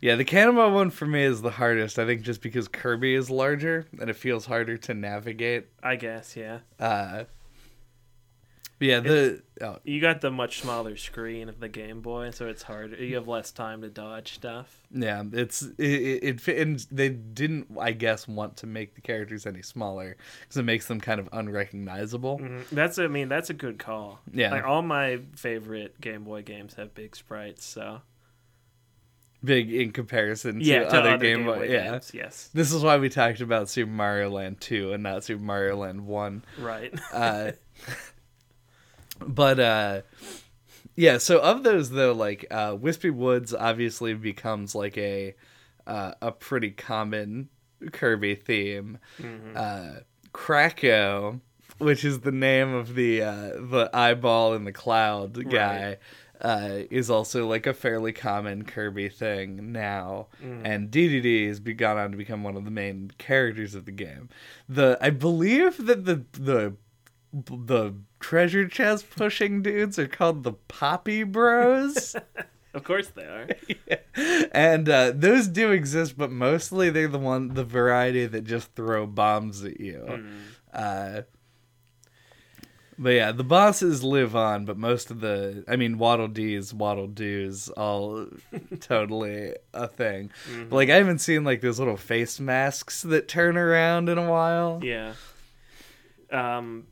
Yeah, 0.00 0.16
the 0.16 0.24
cannonball 0.24 0.72
one 0.72 0.90
for 0.90 1.06
me 1.06 1.22
is 1.24 1.42
the 1.42 1.50
hardest. 1.50 1.98
I 1.98 2.06
think 2.06 2.22
just 2.22 2.42
because 2.42 2.68
Kirby 2.68 3.14
is 3.14 3.30
larger 3.30 3.86
and 4.00 4.10
it 4.10 4.16
feels 4.16 4.46
harder 4.46 4.76
to 4.78 4.94
navigate. 4.94 5.66
I 5.82 5.96
guess, 5.96 6.36
yeah. 6.36 6.58
Uh, 6.78 7.24
yeah, 8.78 9.00
the 9.00 9.42
oh, 9.62 9.78
You 9.84 10.02
got 10.02 10.20
the 10.20 10.30
much 10.30 10.60
smaller 10.60 10.96
screen 10.96 11.48
of 11.48 11.60
the 11.60 11.68
Game 11.68 12.02
Boy, 12.02 12.30
so 12.30 12.46
it's 12.46 12.62
harder. 12.62 12.96
You 13.02 13.14
have 13.14 13.26
less 13.26 13.50
time 13.50 13.80
to 13.80 13.88
dodge 13.88 14.34
stuff. 14.34 14.82
yeah, 14.90 15.22
it's 15.32 15.62
it, 15.62 15.82
it, 15.82 16.46
it 16.48 16.58
and 16.60 16.78
they 16.90 17.08
didn't, 17.08 17.68
I 17.80 17.92
guess, 17.92 18.28
want 18.28 18.58
to 18.58 18.66
make 18.66 18.94
the 18.94 19.00
characters 19.00 19.46
any 19.46 19.62
smaller 19.62 20.16
because 20.42 20.58
it 20.58 20.64
makes 20.64 20.88
them 20.88 21.00
kind 21.00 21.18
of 21.20 21.28
unrecognizable. 21.32 22.36
hmm 22.36 22.60
That's 22.70 22.98
I 22.98 23.06
mean 23.06 23.30
that's 23.30 23.48
a 23.48 23.54
good 23.54 23.78
call. 23.78 24.20
Yeah. 24.30 24.50
like 24.50 24.64
all 24.64 24.82
my 24.82 25.20
favorite 25.36 25.98
Game 25.98 26.24
Boy 26.24 26.42
games 26.42 26.74
have 26.74 26.94
big 26.94 27.16
sprites. 27.16 27.64
So 27.64 28.02
big 29.44 29.72
in 29.72 29.92
comparison 29.92 30.58
to, 30.58 30.64
yeah, 30.64 30.80
to 30.80 30.88
other, 30.88 31.10
other 31.10 31.18
Game, 31.18 31.38
Game 31.38 31.46
Boy. 31.46 31.58
Boy 31.58 31.68
yeah. 31.72 31.90
games. 31.92 32.10
Yes, 32.14 32.50
This 32.52 32.72
is 32.72 32.82
why 32.82 32.96
we 32.98 33.08
talked 33.08 33.40
about 33.40 33.68
Super 33.68 33.90
Mario 33.90 34.30
Land 34.30 34.60
2 34.60 34.92
and 34.92 35.02
not 35.02 35.24
Super 35.24 35.42
Mario 35.42 35.76
Land 35.76 36.06
1. 36.06 36.44
right. 36.60 36.94
Uh, 37.12 37.52
but 39.20 39.58
uh, 39.58 40.02
yeah, 40.94 41.18
so 41.18 41.38
of 41.40 41.62
those 41.62 41.90
though, 41.90 42.12
like 42.12 42.46
uh, 42.50 42.76
Wispy 42.78 43.10
Woods 43.10 43.54
obviously 43.54 44.14
becomes 44.14 44.74
like 44.74 44.98
a 44.98 45.34
uh, 45.86 46.12
a 46.20 46.32
pretty 46.32 46.70
common 46.70 47.48
Kirby 47.92 48.34
theme. 48.34 48.98
Uh, 49.54 50.00
Kracko, 50.32 51.40
which 51.78 52.04
is 52.04 52.20
the 52.20 52.32
name 52.32 52.74
of 52.74 52.94
the 52.94 53.22
uh, 53.22 53.50
the 53.58 53.90
eyeball 53.92 54.54
in 54.54 54.64
the 54.64 54.72
cloud 54.72 55.48
guy. 55.50 55.98
Uh, 56.40 56.82
is 56.90 57.08
also 57.08 57.46
like 57.46 57.66
a 57.66 57.72
fairly 57.72 58.12
common 58.12 58.64
Kirby 58.64 59.08
thing 59.08 59.72
now, 59.72 60.26
and 60.64 60.90
DDD 60.90 61.48
has 61.48 61.60
begun 61.60 61.96
on 61.96 62.10
to 62.10 62.16
become 62.16 62.44
one 62.44 62.56
of 62.56 62.64
the 62.64 62.70
main 62.70 63.10
characters 63.16 63.74
of 63.74 63.86
the 63.86 63.92
game. 63.92 64.28
The 64.68 64.98
I 65.00 65.10
believe 65.10 65.86
that 65.86 66.04
the 66.04 66.24
the 66.32 66.74
the 67.32 67.94
treasure 68.20 68.68
chest 68.68 69.10
pushing 69.10 69.62
dudes 69.62 69.98
are 69.98 70.08
called 70.08 70.42
the 70.42 70.52
Poppy 70.52 71.22
Bros. 71.22 72.16
of 72.74 72.84
course 72.84 73.08
they 73.08 73.24
are. 73.24 73.48
and 74.52 74.88
uh, 74.88 75.12
those 75.14 75.48
do 75.48 75.70
exist, 75.70 76.16
but 76.16 76.30
mostly 76.30 76.90
they're 76.90 77.08
the 77.08 77.18
one, 77.18 77.54
the 77.54 77.64
variety 77.64 78.26
that 78.26 78.44
just 78.44 78.74
throw 78.74 79.06
bombs 79.06 79.64
at 79.64 79.80
you. 79.80 80.04
Mm. 80.06 80.30
Uh, 80.72 81.22
but 82.98 83.10
yeah, 83.10 83.32
the 83.32 83.44
bosses 83.44 84.02
live 84.02 84.34
on, 84.34 84.64
but 84.64 84.76
most 84.76 85.10
of 85.10 85.20
the, 85.20 85.64
I 85.68 85.76
mean, 85.76 85.98
Waddle 85.98 86.28
Dees, 86.28 86.72
Waddle 86.72 87.06
Doos, 87.06 87.68
all 87.70 88.26
totally 88.80 89.54
a 89.74 89.86
thing. 89.88 90.30
Mm-hmm. 90.50 90.68
But, 90.68 90.76
like, 90.76 90.90
I 90.90 90.96
haven't 90.96 91.18
seen 91.18 91.44
like 91.44 91.60
those 91.60 91.78
little 91.78 91.96
face 91.96 92.40
masks 92.40 93.02
that 93.02 93.28
turn 93.28 93.56
around 93.56 94.08
in 94.08 94.18
a 94.18 94.28
while. 94.30 94.80
Yeah. 94.82 95.12
Um, 96.30 96.86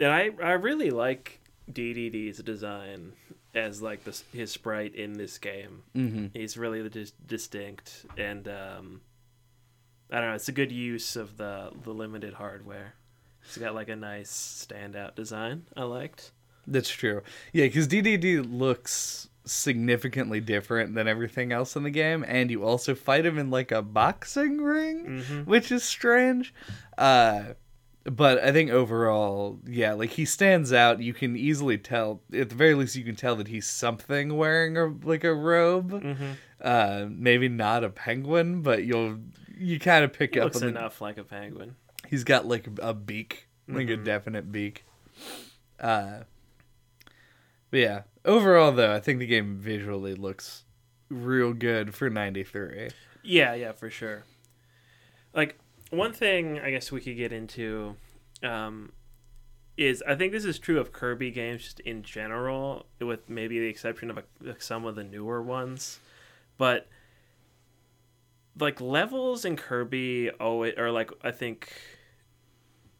and 0.00 0.10
I 0.10 0.30
I 0.42 0.52
really 0.52 0.90
like 0.90 1.40
DDD's 1.72 2.42
design 2.42 3.12
as 3.54 3.80
like 3.80 4.04
this 4.04 4.24
his 4.32 4.50
sprite 4.50 4.94
in 4.94 5.14
this 5.14 5.38
game. 5.38 5.84
hmm 5.94 6.26
He's 6.34 6.56
really 6.56 6.86
dis- 6.88 7.12
distinct, 7.26 8.04
and 8.18 8.46
um, 8.48 9.00
I 10.10 10.20
don't 10.20 10.30
know. 10.30 10.34
It's 10.34 10.48
a 10.48 10.52
good 10.52 10.72
use 10.72 11.16
of 11.16 11.36
the 11.36 11.70
the 11.82 11.92
limited 11.92 12.34
hardware. 12.34 12.94
It's 13.44 13.58
got 13.58 13.74
like 13.74 13.88
a 13.88 13.96
nice 13.96 14.66
standout 14.68 15.14
design. 15.14 15.64
I 15.76 15.82
liked. 15.84 16.32
That's 16.66 16.88
true. 16.90 17.22
Yeah, 17.52 17.66
because 17.66 17.86
DDD 17.88 18.44
looks 18.58 19.28
significantly 19.44 20.40
different 20.40 20.94
than 20.94 21.06
everything 21.06 21.52
else 21.52 21.76
in 21.76 21.82
the 21.82 21.90
game, 21.90 22.24
and 22.26 22.50
you 22.50 22.64
also 22.64 22.94
fight 22.94 23.26
him 23.26 23.38
in 23.38 23.50
like 23.50 23.70
a 23.70 23.82
boxing 23.82 24.60
ring, 24.62 25.04
Mm-hmm. 25.22 25.40
which 25.42 25.70
is 25.70 25.82
strange. 25.84 26.54
Uh, 26.96 27.52
but 28.04 28.38
I 28.42 28.52
think 28.52 28.70
overall, 28.70 29.58
yeah, 29.66 29.92
like 29.92 30.10
he 30.10 30.24
stands 30.24 30.72
out. 30.72 31.00
You 31.00 31.12
can 31.14 31.36
easily 31.36 31.76
tell, 31.78 32.20
at 32.32 32.48
the 32.50 32.54
very 32.54 32.74
least, 32.74 32.96
you 32.96 33.04
can 33.04 33.16
tell 33.16 33.36
that 33.36 33.48
he's 33.48 33.66
something 33.66 34.36
wearing 34.36 34.76
a 34.78 34.86
like 35.04 35.24
a 35.24 35.34
robe. 35.34 35.90
Mm-hmm. 36.02 36.30
Uh, 36.62 37.06
maybe 37.10 37.48
not 37.48 37.84
a 37.84 37.90
penguin, 37.90 38.62
but 38.62 38.84
you'll 38.84 39.18
you 39.58 39.78
kind 39.78 40.04
of 40.04 40.12
pick 40.12 40.34
He 40.34 40.40
up 40.40 40.44
looks 40.46 40.56
on 40.56 40.62
the, 40.72 40.78
enough 40.78 41.00
like 41.00 41.18
a 41.18 41.24
penguin. 41.24 41.76
He's 42.14 42.22
got 42.22 42.46
like 42.46 42.68
a 42.80 42.94
beak, 42.94 43.48
like 43.66 43.88
a 43.90 43.96
Mhm. 43.96 44.04
definite 44.04 44.52
beak. 44.52 44.84
Uh, 45.80 46.20
but 47.72 47.80
yeah, 47.80 48.02
overall 48.24 48.70
though, 48.70 48.94
I 48.94 49.00
think 49.00 49.18
the 49.18 49.26
game 49.26 49.56
visually 49.56 50.14
looks 50.14 50.62
real 51.08 51.52
good 51.52 51.92
for 51.92 52.08
'93. 52.08 52.90
Yeah, 53.24 53.54
yeah, 53.54 53.72
for 53.72 53.90
sure. 53.90 54.22
Like 55.34 55.58
one 55.90 56.12
thing 56.12 56.60
I 56.60 56.70
guess 56.70 56.92
we 56.92 57.00
could 57.00 57.16
get 57.16 57.32
into 57.32 57.96
um, 58.44 58.92
is 59.76 60.00
I 60.06 60.14
think 60.14 60.30
this 60.30 60.44
is 60.44 60.60
true 60.60 60.78
of 60.78 60.92
Kirby 60.92 61.32
games 61.32 61.64
just 61.64 61.80
in 61.80 62.04
general, 62.04 62.86
with 63.00 63.28
maybe 63.28 63.58
the 63.58 63.66
exception 63.66 64.08
of 64.08 64.18
a, 64.18 64.24
like 64.40 64.62
some 64.62 64.84
of 64.84 64.94
the 64.94 65.02
newer 65.02 65.42
ones, 65.42 65.98
but 66.58 66.86
like 68.56 68.80
levels 68.80 69.44
in 69.44 69.56
Kirby 69.56 70.30
always 70.38 70.74
or 70.78 70.92
like 70.92 71.10
I 71.24 71.32
think 71.32 71.72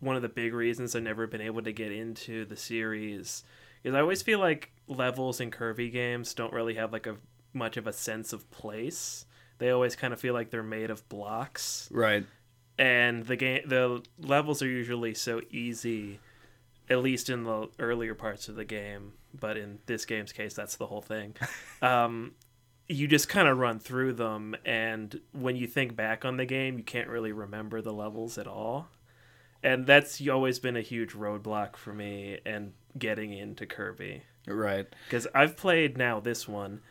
one 0.05 0.17
of 0.17 0.23
the 0.23 0.29
big 0.29 0.53
reasons 0.55 0.95
I've 0.95 1.03
never 1.03 1.27
been 1.27 1.41
able 1.41 1.63
to 1.63 1.73
get 1.73 1.91
into 1.93 2.45
the 2.45 2.57
series 2.57 3.45
is 3.83 3.95
I 3.95 4.01
always 4.01 4.23
feel 4.23 4.39
like 4.39 4.71
levels 4.87 5.41
in 5.41 5.51
Kirby 5.51 5.91
games 5.91 6.35
don't 6.35 6.53
really 6.53 6.75
have 6.75 6.93
like 6.93 7.07
a 7.07 7.17
much 7.53 7.77
of 7.77 7.87
a 7.87 7.93
sense 7.93 8.33
of 8.33 8.51
place. 8.51 9.27
They 9.59 9.71
always 9.71 9.95
kind 9.97 10.13
of 10.13 10.21
feel 10.21 10.35
like 10.35 10.51
they're 10.51 10.63
made 10.63 10.91
of 10.91 11.09
blocks, 11.09 11.89
Right. 11.93 12.25
and 12.79 13.25
the 13.25 13.37
game 13.37 13.63
the 13.67 14.03
levels 14.19 14.63
are 14.63 14.69
usually 14.69 15.15
so 15.15 15.41
easy, 15.51 16.19
at 16.91 16.99
least 16.99 17.31
in 17.31 17.45
the 17.45 17.69
earlier 17.79 18.15
parts 18.15 18.49
of 18.49 18.57
the 18.57 18.65
game. 18.65 19.13
But 19.39 19.57
in 19.57 19.79
this 19.87 20.05
game's 20.05 20.33
case, 20.33 20.55
that's 20.55 20.77
the 20.77 20.87
whole 20.87 21.01
thing. 21.03 21.35
um, 21.83 22.33
you 22.89 23.07
just 23.09 23.29
kind 23.29 23.49
of 23.49 23.59
run 23.59 23.79
through 23.79 24.15
them, 24.15 24.55
and 24.65 25.21
when 25.33 25.57
you 25.57 25.67
think 25.67 25.95
back 25.97 26.25
on 26.25 26.37
the 26.37 26.45
game, 26.47 26.77
you 26.79 26.85
can't 26.85 27.09
really 27.09 27.33
remember 27.33 27.81
the 27.81 27.93
levels 27.93 28.37
at 28.39 28.47
all. 28.47 28.89
And 29.65 29.87
that's 29.87 30.21
always 30.29 30.59
been 30.61 30.77
a 30.77 30.81
huge 30.83 31.13
roadblock 31.15 31.77
for 31.77 31.93
me 31.93 32.39
and 32.47 32.73
getting 32.99 33.33
into 33.33 33.67
Kirby 33.67 34.23
Right. 34.47 34.87
because 35.07 35.27
I've 35.35 35.57
played 35.57 35.97
now 35.99 36.21
this 36.21 36.47
one, 36.47 36.83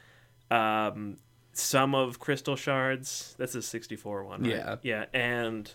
um, 0.52 1.18
some 1.54 1.94
of 1.96 2.20
Crystal 2.20 2.56
Shards. 2.56 3.36
That's 3.38 3.54
a 3.56 3.62
sixty-four 3.62 4.24
one, 4.24 4.42
right? 4.42 4.52
Yeah. 4.52 4.76
yeah, 4.82 5.06
and 5.14 5.72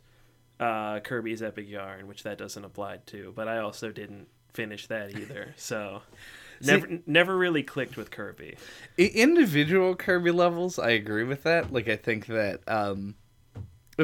uh, 0.58 0.98
Kirby's 1.00 1.40
Epic 1.42 1.68
Yarn, 1.68 2.08
which 2.08 2.24
that 2.24 2.36
doesn't 2.36 2.64
apply 2.64 2.98
to. 3.06 3.32
But 3.36 3.46
I 3.46 3.58
also 3.58 3.92
didn't 3.92 4.26
finish 4.52 4.88
that 4.88 5.16
either, 5.16 5.54
so 5.56 6.02
See- 6.60 6.72
never 6.72 6.88
never 7.06 7.38
really 7.38 7.62
clicked 7.62 7.96
with 7.96 8.10
Kirby. 8.10 8.56
Individual 8.96 9.94
Kirby 9.94 10.32
levels, 10.32 10.78
I 10.80 10.90
agree 10.90 11.22
with 11.24 11.44
that. 11.44 11.72
Like 11.72 11.88
I 11.88 11.94
think 11.96 12.26
that 12.26 12.60
um 12.66 13.14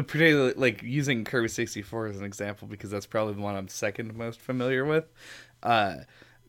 particularly 0.03 0.55
like 0.57 0.83
using 0.83 1.25
Kirby 1.25 1.49
64 1.49 2.07
as 2.09 2.19
an 2.19 2.25
example 2.25 2.69
because 2.69 2.91
that's 2.91 3.07
probably 3.07 3.35
the 3.35 3.41
one 3.41 3.57
I'm 3.57 3.69
second 3.69 4.15
most 4.15 4.41
familiar 4.41 4.85
with. 4.85 5.13
Uh 5.63 5.97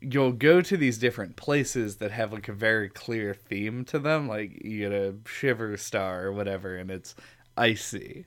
you'll 0.01 0.33
go 0.33 0.61
to 0.61 0.75
these 0.77 0.97
different 0.97 1.35
places 1.35 1.97
that 1.97 2.11
have 2.11 2.33
like 2.33 2.47
a 2.49 2.53
very 2.53 2.89
clear 2.89 3.33
theme 3.33 3.85
to 3.85 3.97
them 3.97 4.27
like 4.27 4.63
you 4.63 4.79
get 4.79 4.91
a 4.91 5.15
shiver 5.25 5.77
star 5.77 6.25
or 6.25 6.33
whatever 6.33 6.75
and 6.75 6.91
it's 6.91 7.15
icy 7.57 8.25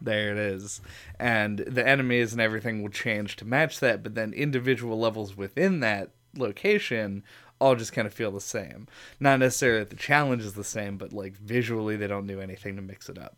there 0.00 0.32
it 0.32 0.38
is. 0.38 0.80
And 1.18 1.58
the 1.60 1.86
enemies 1.86 2.32
and 2.32 2.40
everything 2.40 2.82
will 2.82 2.90
change 2.90 3.36
to 3.36 3.44
match 3.44 3.80
that, 3.80 4.02
but 4.02 4.14
then 4.14 4.32
individual 4.32 4.98
levels 4.98 5.36
within 5.36 5.80
that 5.80 6.10
location 6.36 7.24
all 7.58 7.74
just 7.74 7.92
kind 7.92 8.06
of 8.06 8.12
feel 8.12 8.30
the 8.30 8.40
same. 8.40 8.86
Not 9.18 9.38
necessarily 9.40 9.80
that 9.80 9.90
the 9.90 9.96
challenge 9.96 10.42
is 10.42 10.52
the 10.52 10.64
same, 10.64 10.98
but 10.98 11.12
like 11.12 11.36
visually 11.36 11.96
they 11.96 12.06
don't 12.06 12.26
do 12.26 12.40
anything 12.40 12.76
to 12.76 12.82
mix 12.82 13.08
it 13.08 13.18
up. 13.18 13.36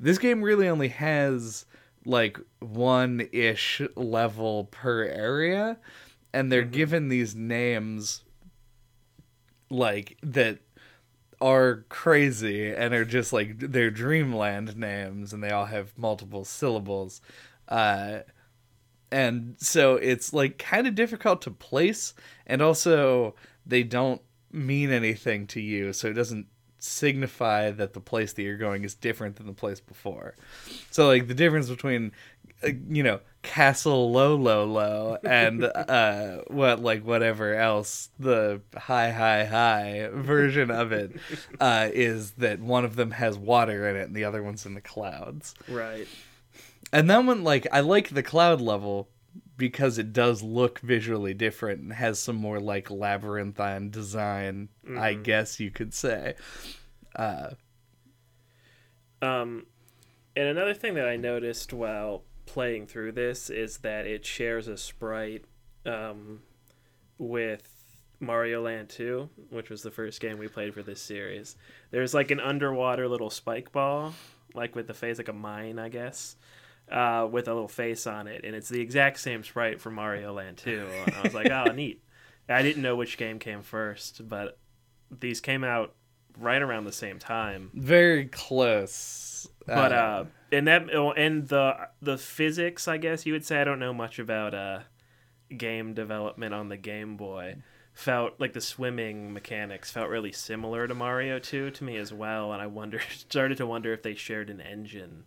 This 0.00 0.18
game 0.18 0.42
really 0.42 0.66
only 0.66 0.88
has 0.88 1.66
like 2.06 2.38
one 2.60 3.28
ish 3.32 3.82
level 3.94 4.64
per 4.64 5.04
area, 5.04 5.78
and 6.32 6.50
they're 6.50 6.62
given 6.62 7.08
these 7.08 7.36
names 7.36 8.24
like 9.68 10.16
that 10.22 10.58
are 11.40 11.84
crazy 11.88 12.70
and 12.72 12.92
are 12.92 13.04
just 13.04 13.32
like 13.32 13.58
they're 13.58 13.90
dreamland 13.90 14.76
names 14.76 15.32
and 15.32 15.42
they 15.42 15.50
all 15.50 15.64
have 15.64 15.96
multiple 15.96 16.44
syllables 16.44 17.22
uh 17.68 18.18
and 19.10 19.54
so 19.58 19.94
it's 19.96 20.34
like 20.34 20.58
kind 20.58 20.86
of 20.86 20.94
difficult 20.94 21.40
to 21.40 21.50
place 21.50 22.12
and 22.46 22.60
also 22.60 23.34
they 23.64 23.82
don't 23.82 24.20
mean 24.52 24.90
anything 24.90 25.46
to 25.46 25.60
you 25.60 25.92
so 25.94 26.08
it 26.08 26.14
doesn't 26.14 26.46
signify 26.82 27.70
that 27.70 27.92
the 27.92 28.00
place 28.00 28.32
that 28.34 28.42
you're 28.42 28.56
going 28.56 28.84
is 28.84 28.94
different 28.94 29.36
than 29.36 29.46
the 29.46 29.52
place 29.52 29.80
before 29.80 30.34
so 30.90 31.06
like 31.06 31.28
the 31.28 31.34
difference 31.34 31.68
between 31.68 32.12
uh, 32.64 32.70
you 32.88 33.02
know 33.02 33.20
castle 33.42 34.10
low 34.12 34.34
low 34.36 34.64
low 34.64 35.16
and 35.24 35.64
uh 35.74 36.38
what 36.48 36.80
like 36.82 37.02
whatever 37.04 37.54
else 37.54 38.10
the 38.18 38.60
high 38.76 39.10
high 39.10 39.44
high 39.44 40.08
version 40.12 40.70
of 40.70 40.92
it 40.92 41.12
uh 41.60 41.88
is 41.92 42.32
that 42.32 42.60
one 42.60 42.84
of 42.84 42.96
them 42.96 43.10
has 43.12 43.36
water 43.38 43.88
in 43.88 43.96
it 43.96 44.06
and 44.08 44.14
the 44.16 44.24
other 44.24 44.42
one's 44.42 44.66
in 44.66 44.74
the 44.74 44.80
clouds 44.80 45.54
Right. 45.68 46.06
and 46.92 47.08
that 47.10 47.24
one 47.24 47.44
like 47.44 47.66
i 47.72 47.80
like 47.80 48.08
the 48.10 48.22
cloud 48.22 48.60
level 48.60 49.08
because 49.60 49.98
it 49.98 50.12
does 50.12 50.42
look 50.42 50.80
visually 50.80 51.34
different 51.34 51.80
and 51.80 51.92
has 51.92 52.18
some 52.18 52.34
more 52.34 52.58
like 52.58 52.90
labyrinthine 52.90 53.90
design 53.90 54.68
i 54.98 55.14
guess 55.14 55.60
you 55.60 55.70
could 55.70 55.94
say. 55.94 56.34
Uh 57.14 57.50
Um, 59.22 59.66
and 60.34 60.48
another 60.48 60.74
thing 60.74 60.94
that 60.94 61.06
I 61.06 61.16
noticed 61.16 61.72
while 61.72 62.22
playing 62.46 62.86
through 62.86 63.12
this 63.12 63.50
is 63.50 63.78
that 63.78 64.06
it 64.06 64.24
shares 64.24 64.66
a 64.66 64.76
sprite 64.76 65.44
um, 65.84 66.40
with 67.18 67.68
Mario 68.18 68.62
Land 68.62 68.88
2, 68.88 69.28
which 69.50 69.68
was 69.70 69.82
the 69.82 69.90
first 69.90 70.20
game 70.20 70.38
we 70.38 70.48
played 70.48 70.72
for 70.72 70.82
this 70.82 71.02
series. 71.02 71.56
There's 71.90 72.14
like 72.14 72.30
an 72.30 72.40
underwater 72.40 73.08
little 73.08 73.30
spike 73.30 73.72
ball, 73.72 74.14
like 74.54 74.74
with 74.74 74.86
the 74.86 74.94
face, 74.94 75.18
like 75.18 75.28
a 75.28 75.32
mine, 75.34 75.78
I 75.78 75.88
guess, 75.90 76.36
uh, 76.90 77.28
with 77.30 77.48
a 77.48 77.54
little 77.54 77.68
face 77.68 78.06
on 78.06 78.26
it. 78.26 78.44
And 78.44 78.54
it's 78.54 78.68
the 78.68 78.80
exact 78.80 79.20
same 79.20 79.44
sprite 79.44 79.80
from 79.80 79.94
Mario 79.94 80.32
Land 80.32 80.58
2. 80.58 80.88
And 81.06 81.14
I 81.14 81.22
was 81.22 81.34
like, 81.34 81.50
oh, 81.50 81.64
neat. 81.74 82.02
I 82.48 82.62
didn't 82.62 82.82
know 82.82 82.96
which 82.96 83.16
game 83.16 83.38
came 83.38 83.62
first, 83.62 84.28
but 84.28 84.58
these 85.10 85.40
came 85.40 85.62
out 85.62 85.94
right 86.38 86.60
around 86.60 86.84
the 86.84 86.92
same 86.92 87.18
time. 87.18 87.70
Very 87.74 88.26
close. 88.26 89.48
But 89.66 89.92
uh, 89.92 90.24
and 90.50 90.66
that 90.66 90.90
and 91.16 91.46
the 91.48 91.88
the 92.02 92.18
physics, 92.18 92.88
I 92.88 92.96
guess 92.96 93.24
you 93.24 93.32
would 93.34 93.44
say. 93.44 93.60
I 93.60 93.64
don't 93.64 93.78
know 93.78 93.94
much 93.94 94.18
about 94.18 94.52
uh, 94.52 94.80
game 95.56 95.94
development 95.94 96.54
on 96.54 96.68
the 96.68 96.76
Game 96.76 97.16
Boy. 97.16 97.56
Felt 97.92 98.40
like 98.40 98.52
the 98.52 98.60
swimming 98.60 99.32
mechanics 99.32 99.90
felt 99.90 100.08
really 100.08 100.32
similar 100.32 100.88
to 100.88 100.94
Mario 100.94 101.38
2 101.38 101.70
to 101.72 101.84
me 101.84 101.96
as 101.96 102.12
well, 102.12 102.52
and 102.52 102.62
I 102.62 102.66
wonder 102.66 103.00
started 103.10 103.58
to 103.58 103.66
wonder 103.66 103.92
if 103.92 104.02
they 104.02 104.14
shared 104.14 104.50
an 104.50 104.60
engine. 104.60 105.24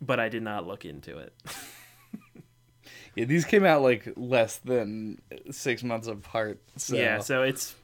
But 0.00 0.20
I 0.20 0.28
did 0.28 0.42
not 0.42 0.66
look 0.66 0.84
into 0.84 1.18
it. 1.18 1.34
yeah, 3.14 3.24
these 3.24 3.44
came 3.44 3.64
out 3.64 3.82
like 3.82 4.12
less 4.16 4.56
than 4.56 5.20
six 5.50 5.82
months 5.82 6.08
apart. 6.08 6.60
So. 6.76 6.96
Yeah, 6.96 7.18
so 7.20 7.42
it's 7.42 7.74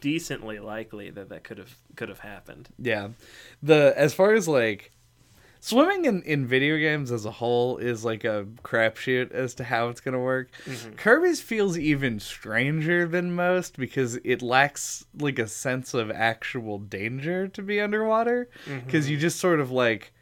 decently 0.00 0.58
likely 0.58 1.10
that 1.10 1.28
that 1.30 1.44
could 1.44 1.58
have 1.58 1.76
could 1.96 2.08
have 2.08 2.20
happened. 2.20 2.68
Yeah, 2.78 3.08
the 3.62 3.94
as 3.96 4.14
far 4.14 4.34
as 4.34 4.48
like 4.48 4.92
swimming 5.60 6.04
in, 6.04 6.22
in 6.22 6.44
video 6.46 6.76
games 6.76 7.12
as 7.12 7.24
a 7.24 7.30
whole 7.30 7.78
is 7.78 8.04
like 8.04 8.24
a 8.24 8.46
crapshoot 8.64 9.30
as 9.30 9.54
to 9.54 9.64
how 9.64 9.88
it's 9.88 10.00
gonna 10.00 10.18
work. 10.18 10.50
Mm-hmm. 10.64 10.94
Kirby's 10.94 11.40
feels 11.40 11.78
even 11.78 12.20
stranger 12.20 13.06
than 13.06 13.34
most 13.34 13.76
because 13.76 14.16
it 14.24 14.42
lacks 14.42 15.04
like 15.18 15.38
a 15.38 15.46
sense 15.46 15.94
of 15.94 16.10
actual 16.10 16.78
danger 16.78 17.48
to 17.48 17.62
be 17.62 17.80
underwater 17.80 18.48
because 18.84 19.04
mm-hmm. 19.04 19.12
you 19.12 19.18
just 19.18 19.38
sort 19.38 19.60
of 19.60 19.70
like 19.70 20.12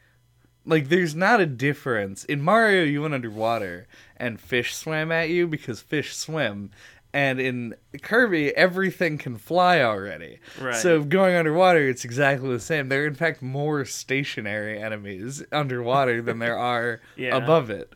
like 0.65 0.89
there's 0.89 1.15
not 1.15 1.41
a 1.41 1.47
difference 1.47 2.25
in 2.25 2.43
Mario. 2.43 2.85
You 2.85 3.03
went 3.03 3.15
underwater 3.15 3.87
and 4.17 4.41
fish 4.41 4.75
swam 4.75 5.11
at 5.11 5.31
you 5.31 5.47
because 5.47 5.81
fish 5.81 6.15
swim, 6.17 6.71
and 7.13 7.41
in 7.41 7.75
Kirby, 8.03 8.55
everything 8.55 9.19
can 9.19 9.37
fly 9.37 9.81
already. 9.81 10.39
Right. 10.61 10.77
So 10.77 11.03
going 11.03 11.35
underwater, 11.35 11.89
it's 11.89 12.05
exactly 12.05 12.51
the 12.51 12.61
same. 12.61 12.89
There 12.89 13.05
are 13.05 13.07
in 13.07 13.15
fact 13.15 13.43
more 13.43 13.85
stationary 13.85 14.81
enemies 14.81 15.43
underwater 15.51 16.23
than 16.23 16.39
there 16.39 16.59
are 16.59 17.01
yeah. 17.17 17.37
above 17.37 17.71
it. 17.71 17.93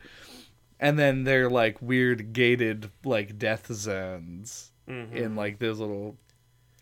And 0.79 0.99
then 0.99 1.23
they're 1.23 1.49
like 1.49 1.81
weird 1.81 2.33
gated 2.33 2.91
like 3.05 3.39
death 3.39 3.71
zones 3.71 4.71
mm-hmm. 4.87 5.15
in 5.15 5.35
like 5.35 5.59
those 5.59 5.79
little 5.79 6.17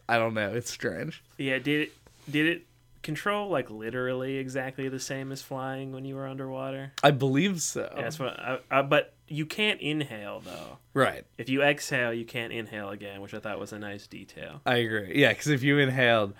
I 0.10 0.18
don't 0.18 0.34
know, 0.34 0.54
it's 0.54 0.72
strange. 0.72 1.24
Yeah, 1.38 1.60
did 1.60 1.82
it 1.82 1.94
did 2.30 2.48
it 2.48 2.68
control 3.04 3.50
like 3.50 3.70
literally 3.70 4.38
exactly 4.38 4.90
the 4.90 5.00
same 5.00 5.32
as 5.32 5.42
flying 5.42 5.92
when 5.92 6.06
you 6.06 6.16
were 6.16 6.26
underwater? 6.26 6.94
I 7.04 7.12
believe 7.12 7.62
so. 7.62 7.92
Yeah, 7.96 8.02
that's 8.02 8.18
what. 8.18 8.40
I, 8.40 8.60
I, 8.72 8.82
but 8.82 9.14
you 9.28 9.46
can't 9.46 9.80
inhale 9.82 10.40
though. 10.40 10.78
Right. 10.94 11.26
If 11.38 11.50
you 11.50 11.62
exhale, 11.62 12.14
you 12.14 12.26
can't 12.26 12.52
inhale 12.52 12.90
again, 12.90 13.22
which 13.22 13.34
I 13.34 13.40
thought 13.40 13.60
was 13.60 13.74
a 13.74 13.80
nice 13.80 14.08
detail. 14.08 14.62
I 14.66 14.78
agree. 14.78 15.14
Yeah, 15.16 15.30
because 15.30 15.48
if 15.48 15.62
you 15.62 15.78
inhaled, 15.78 16.34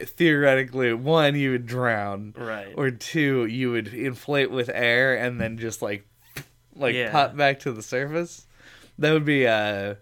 theoretically, 0.00 0.92
one 0.92 1.36
you 1.36 1.52
would 1.52 1.66
drown. 1.66 2.34
Right. 2.36 2.72
Or 2.76 2.90
two 2.90 3.46
you 3.46 3.70
would 3.70 3.88
inflate 3.88 4.50
with 4.50 4.70
air 4.72 5.16
and 5.16 5.40
then 5.40 5.58
just 5.58 5.82
like, 5.82 6.06
like 6.74 6.94
yeah. 6.94 7.12
pop 7.12 7.36
back 7.36 7.60
to 7.60 7.72
the 7.72 7.82
surface. 7.82 8.46
That 8.98 9.12
would 9.12 9.24
be 9.24 9.46
uh 9.46 9.96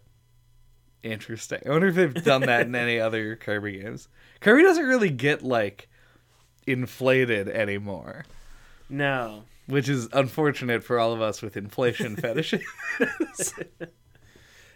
interesting. 1.02 1.60
I 1.66 1.70
wonder 1.70 1.88
if 1.88 1.94
they've 1.94 2.24
done 2.24 2.42
that 2.42 2.66
in 2.66 2.74
any 2.74 2.98
other 3.00 3.36
Kirby 3.36 3.80
games. 3.80 4.08
Kirby 4.40 4.62
doesn't 4.62 4.86
really 4.86 5.10
get 5.10 5.42
like 5.42 5.88
inflated 6.66 7.48
anymore. 7.48 8.24
No. 8.88 9.44
Which 9.66 9.88
is 9.88 10.08
unfortunate 10.12 10.84
for 10.84 10.98
all 10.98 11.12
of 11.12 11.22
us 11.22 11.40
with 11.40 11.56
inflation 11.56 12.16
fetishes. 12.20 12.62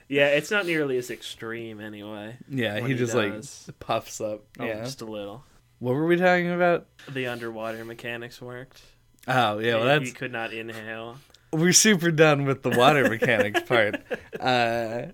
yeah, 0.08 0.28
it's 0.28 0.50
not 0.50 0.66
nearly 0.66 0.96
as 0.96 1.10
extreme 1.10 1.80
anyway. 1.80 2.36
Yeah, 2.48 2.80
he 2.86 2.94
just 2.94 3.12
he 3.12 3.18
like 3.18 3.44
puffs 3.80 4.20
up. 4.20 4.44
Oh, 4.58 4.64
yeah, 4.64 4.82
just 4.84 5.02
a 5.02 5.04
little. 5.04 5.44
What 5.78 5.94
were 5.94 6.06
we 6.06 6.16
talking 6.16 6.50
about? 6.50 6.86
The 7.08 7.26
underwater 7.26 7.84
mechanics 7.84 8.40
worked. 8.40 8.80
Oh 9.26 9.58
yeah, 9.58 9.76
well 9.76 9.84
that's 9.84 10.06
he 10.06 10.12
could 10.12 10.32
not 10.32 10.52
inhale. 10.52 11.18
We're 11.52 11.72
super 11.72 12.10
done 12.10 12.44
with 12.44 12.62
the 12.62 12.70
water 12.70 13.08
mechanics 13.08 13.62
part. 13.62 13.96
Uh, 14.38 15.06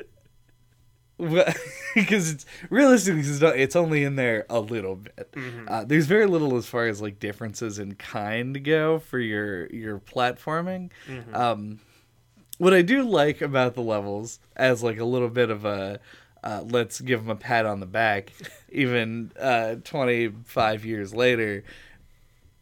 because 1.18 2.31
it's 2.33 2.46
realistically 2.70 3.22
it's 3.61 3.77
only 3.77 4.05
in 4.05 4.16
there 4.16 4.46
a 4.50 4.61
little 4.61 4.96
bit. 4.96 5.33
Mm-hmm. 5.33 5.66
Uh, 5.68 5.85
there's 5.85 6.07
very 6.07 6.27
little 6.27 6.57
as 6.57 6.66
far 6.66 6.87
as 6.87 7.00
like 7.00 7.18
differences 7.18 7.79
in 7.79 7.94
kind 7.94 8.62
go 8.64 8.98
for 8.98 9.18
your 9.18 9.66
your 9.66 10.00
platforming. 10.00 10.90
Mm-hmm. 11.09 11.35
Um, 11.35 11.81
what 12.59 12.74
I 12.74 12.83
do 12.83 13.03
like 13.03 13.40
about 13.42 13.74
the 13.74 13.83
levels 13.83 14.40
as 14.57 14.83
like 14.83 14.98
a 14.98 15.05
little 15.05 15.29
bit 15.29 15.50
of 15.50 15.64
a 15.64 16.00
uh, 16.42 16.62
let's 16.68 17.00
give 17.00 17.20
them 17.20 17.31
a 17.31 17.37
pat 17.37 17.64
on 17.64 17.81
the 17.81 17.87
back, 17.87 18.33
even 18.70 19.33
uh, 19.40 19.77
25 19.85 20.85
years 20.85 21.14
later. 21.14 21.64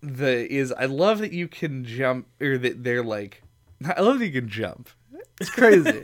The 0.03 0.53
is 0.53 0.73
I 0.73 0.87
love 0.87 1.19
that 1.21 1.33
you 1.33 1.47
can 1.47 1.85
jump 1.85 2.27
or 2.41 2.59
that 2.59 2.83
they're 2.83 3.05
like 3.05 3.43
I 3.97 4.01
love 4.01 4.19
that 4.19 4.27
you 4.27 4.41
can 4.41 4.49
jump. 4.49 4.91
It's 5.41 5.51
crazy. 5.51 6.03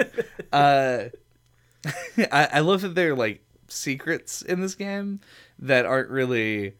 I, 2.32 2.48
I 2.54 2.60
love 2.60 2.82
that 2.82 2.94
there 2.94 3.12
are 3.12 3.16
like 3.16 3.42
secrets 3.68 4.42
in 4.42 4.60
this 4.60 4.74
game 4.74 5.20
that 5.58 5.86
aren't 5.86 6.10
really 6.10 6.74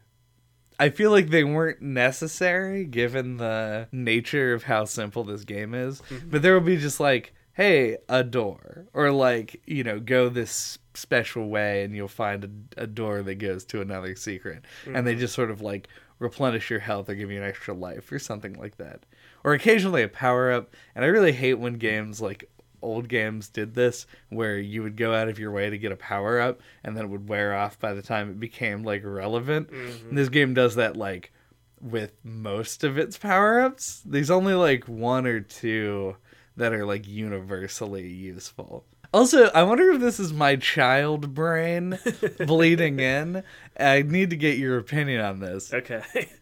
I 0.81 0.91
feel 0.91 1.11
like 1.11 1.31
they 1.31 1.45
weren't 1.45 1.83
necessary 1.83 2.85
given 2.85 3.39
the 3.39 3.89
nature 3.91 4.55
of 4.55 4.63
how 4.65 4.85
simple 4.85 5.25
this 5.25 5.45
game 5.45 5.75
is. 5.75 6.01
Mm-hmm. 6.03 6.31
But 6.31 6.43
there 6.43 6.55
will 6.55 6.61
be 6.61 6.77
just 6.77 7.01
like, 7.01 7.35
hey, 7.55 7.97
a 8.09 8.23
door. 8.23 8.87
Or 8.95 9.11
like, 9.11 9.61
you 9.67 9.83
know, 9.83 9.99
go 9.99 10.29
this 10.29 10.79
special 10.95 11.49
way 11.49 11.83
and 11.83 11.97
you'll 11.97 12.07
find 12.07 12.45
a, 12.77 12.83
a 12.83 12.87
door 12.87 13.23
that 13.23 13.37
goes 13.37 13.65
to 13.67 13.81
another 13.81 14.15
secret. 14.15 14.65
Mm-hmm. 14.83 14.97
And 14.97 15.07
they 15.07 15.13
mm-hmm. 15.13 15.21
just 15.21 15.35
sort 15.35 15.51
of 15.51 15.61
like 15.61 15.89
replenish 16.21 16.71
your 16.71 16.81
health 16.81 17.09
or 17.09 17.17
give 17.17 17.31
you 17.31 17.39
an 17.39 17.49
extra 17.49 17.75
life 17.75 18.13
or 18.13 18.21
something 18.21 18.55
like 18.55 18.77
that. 18.77 19.05
Or 19.43 19.55
occasionally 19.55 20.05
a 20.05 20.09
power 20.09 20.53
up. 20.53 20.77
And 20.95 21.05
I 21.05 21.09
really 21.09 21.33
hate 21.33 21.55
when 21.55 21.75
games 21.75 22.21
like 22.21 22.49
old 22.83 23.09
games 23.09 23.49
did 23.49 23.75
this 23.75 24.07
where 24.29 24.59
you 24.59 24.83
would 24.83 24.97
go 24.97 25.15
out 25.15 25.29
of 25.29 25.39
your 25.39 25.51
way 25.51 25.71
to 25.71 25.79
get 25.79 25.93
a 25.93 25.97
power 25.97 26.41
up 26.41 26.61
and 26.85 26.97
then 26.97 27.05
it 27.05 27.09
would 27.09 27.29
wear 27.29 27.55
off 27.55 27.79
by 27.79 27.93
the 27.93 28.03
time 28.03 28.31
it 28.31 28.41
became 28.41 28.83
like 28.83 29.03
relevant. 29.05 29.71
Mm-hmm. 29.71 30.15
This 30.15 30.29
game 30.29 30.55
does 30.55 30.75
that 30.77 30.97
like 30.97 31.33
with 31.81 32.13
most 32.25 32.85
of 32.85 32.99
its 32.99 33.17
power 33.17 33.61
ups. 33.61 34.03
There's 34.05 34.31
only 34.31 34.55
like 34.55 34.85
one 34.85 35.27
or 35.27 35.41
two 35.41 36.17
that 36.57 36.73
are 36.73 36.85
like 36.85 37.07
universally 37.07 38.09
useful. 38.09 38.85
Also, 39.15 39.47
I 39.51 39.63
wonder 39.63 39.93
if 39.93 40.01
this 40.01 40.21
is 40.21 40.33
my 40.33 40.57
child 40.57 41.33
brain 41.33 41.99
bleeding 42.47 43.01
in. 43.01 43.43
I 43.79 44.03
need 44.03 44.31
to 44.31 44.37
get 44.37 44.59
your 44.59 44.77
opinion 44.79 45.21
on 45.23 45.41
this. 45.41 45.73
Okay. 45.73 46.03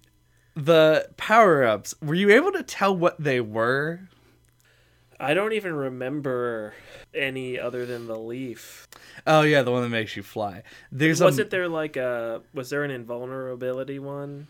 The 0.58 1.10
power 1.18 1.64
ups, 1.64 1.94
were 2.00 2.14
you 2.14 2.30
able 2.30 2.50
to 2.52 2.62
tell 2.62 2.96
what 2.96 3.22
they 3.22 3.42
were 3.42 4.08
I 5.18 5.34
don't 5.34 5.52
even 5.52 5.74
remember 5.74 6.74
any 7.14 7.58
other 7.58 7.86
than 7.86 8.06
the 8.06 8.18
leaf. 8.18 8.86
Oh 9.26 9.42
yeah, 9.42 9.62
the 9.62 9.72
one 9.72 9.82
that 9.82 9.88
makes 9.88 10.16
you 10.16 10.22
fly. 10.22 10.62
There's 10.92 11.20
was 11.20 11.38
a, 11.38 11.42
it 11.42 11.50
there 11.50 11.68
like 11.68 11.96
a 11.96 12.42
was 12.52 12.70
there 12.70 12.84
an 12.84 12.90
invulnerability 12.90 13.98
one? 13.98 14.48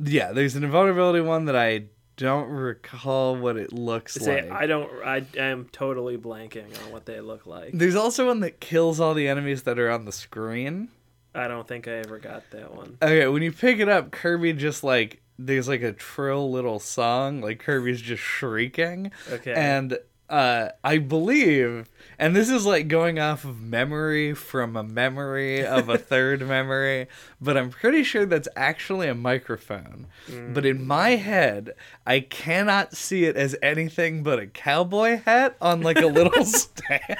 Yeah, 0.00 0.32
there's 0.32 0.56
an 0.56 0.64
invulnerability 0.64 1.20
one 1.20 1.46
that 1.46 1.56
I 1.56 1.84
don't 2.16 2.48
recall 2.48 3.36
what 3.36 3.56
it 3.56 3.72
looks 3.72 4.14
Say, 4.14 4.42
like. 4.42 4.52
I 4.52 4.66
don't. 4.66 4.90
I 5.04 5.24
am 5.36 5.68
totally 5.72 6.16
blanking 6.16 6.66
on 6.84 6.92
what 6.92 7.06
they 7.06 7.20
look 7.20 7.46
like. 7.46 7.72
There's 7.72 7.96
also 7.96 8.26
one 8.26 8.40
that 8.40 8.60
kills 8.60 9.00
all 9.00 9.14
the 9.14 9.28
enemies 9.28 9.64
that 9.64 9.78
are 9.78 9.90
on 9.90 10.04
the 10.04 10.12
screen. 10.12 10.88
I 11.34 11.48
don't 11.48 11.66
think 11.66 11.88
I 11.88 11.94
ever 11.94 12.20
got 12.20 12.48
that 12.50 12.74
one. 12.74 12.96
Okay, 13.02 13.26
when 13.26 13.42
you 13.42 13.50
pick 13.50 13.80
it 13.80 13.88
up, 13.88 14.12
Kirby 14.12 14.52
just 14.52 14.84
like 14.84 15.20
there's 15.38 15.68
like 15.68 15.82
a 15.82 15.92
trill 15.92 16.50
little 16.50 16.78
song, 16.78 17.40
like 17.40 17.58
Kirby's 17.58 18.00
just 18.00 18.22
shrieking. 18.22 19.10
Okay. 19.30 19.52
And 19.52 19.98
uh, 20.28 20.70
I 20.82 20.98
believe, 20.98 21.90
and 22.18 22.34
this 22.34 22.48
is 22.48 22.64
like 22.64 22.88
going 22.88 23.18
off 23.18 23.44
of 23.44 23.60
memory 23.60 24.32
from 24.34 24.74
a 24.74 24.82
memory 24.82 25.64
of 25.64 25.88
a 25.88 25.98
third 26.12 26.40
memory, 26.40 27.08
but 27.40 27.56
I'm 27.56 27.70
pretty 27.70 28.02
sure 28.04 28.24
that's 28.24 28.48
actually 28.56 29.08
a 29.08 29.14
microphone. 29.14 30.06
Mm. 30.28 30.54
But 30.54 30.64
in 30.64 30.86
my 30.86 31.10
head, 31.10 31.74
I 32.06 32.20
cannot 32.20 32.96
see 32.96 33.24
it 33.24 33.36
as 33.36 33.54
anything 33.62 34.22
but 34.22 34.38
a 34.38 34.46
cowboy 34.46 35.22
hat 35.24 35.56
on 35.60 35.82
like 35.82 36.00
a 36.00 36.06
little 36.06 36.44
stand. 36.44 37.18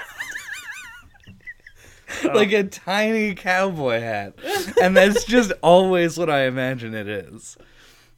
Oh. 2.24 2.28
like 2.28 2.52
a 2.52 2.62
tiny 2.64 3.34
cowboy 3.34 4.00
hat. 4.00 4.34
And 4.80 4.96
that's 4.96 5.24
just 5.24 5.52
always 5.62 6.16
what 6.16 6.30
I 6.30 6.46
imagine 6.46 6.94
it 6.94 7.08
is. 7.08 7.58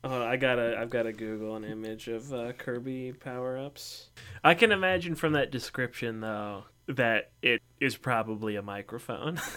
Oh, 0.08 0.22
I 0.22 0.36
gotta, 0.36 0.76
I've 0.78 0.90
got 0.90 1.02
to 1.04 1.12
Google 1.12 1.56
an 1.56 1.64
image 1.64 2.08
of 2.08 2.32
uh, 2.32 2.52
Kirby 2.52 3.12
power 3.12 3.58
ups. 3.58 4.08
I 4.44 4.54
can 4.54 4.70
imagine 4.72 5.14
from 5.14 5.32
that 5.32 5.50
description 5.50 6.20
though 6.20 6.64
that 6.86 7.30
it 7.42 7.62
is 7.80 7.96
probably 7.96 8.56
a 8.56 8.62
microphone. 8.62 9.40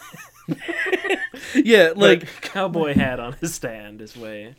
Yeah, 1.55 1.89
like 1.95 2.21
like 2.21 2.41
cowboy 2.41 2.93
hat 2.93 3.19
on 3.19 3.33
his 3.33 3.53
stand 3.53 4.01
is 4.01 4.15
way. 4.15 4.55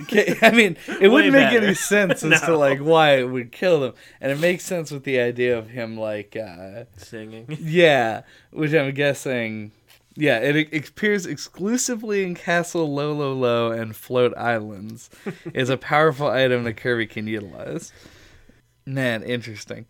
Okay, 0.00 0.36
I 0.42 0.50
mean, 0.50 0.76
it 1.00 1.08
wouldn't 1.08 1.32
make 1.32 1.50
better. 1.50 1.66
any 1.66 1.74
sense 1.74 2.22
as 2.22 2.40
to 2.42 2.56
like 2.56 2.78
why 2.78 3.18
it 3.18 3.24
would 3.24 3.52
kill 3.52 3.80
them, 3.80 3.94
and 4.20 4.32
it 4.32 4.38
makes 4.38 4.64
sense 4.64 4.90
with 4.90 5.04
the 5.04 5.18
idea 5.18 5.58
of 5.58 5.70
him 5.70 5.96
like, 5.96 6.36
uh, 6.36 6.84
Singing. 6.96 7.46
yeah, 7.60 8.22
which 8.50 8.72
I'm 8.72 8.92
guessing, 8.94 9.72
yeah, 10.20 10.38
it, 10.38 10.56
it 10.72 10.88
appears 10.88 11.24
exclusively 11.26 12.24
in 12.24 12.34
Castle 12.34 12.92
Low 12.92 13.70
and 13.70 13.94
Float 13.94 14.36
Islands, 14.36 15.08
it's 15.54 15.70
a 15.70 15.76
powerful 15.76 16.26
item 16.26 16.64
that 16.64 16.74
Kirby 16.74 17.06
can 17.06 17.26
utilize. 17.28 17.92
Man, 18.84 19.22
interesting. 19.22 19.86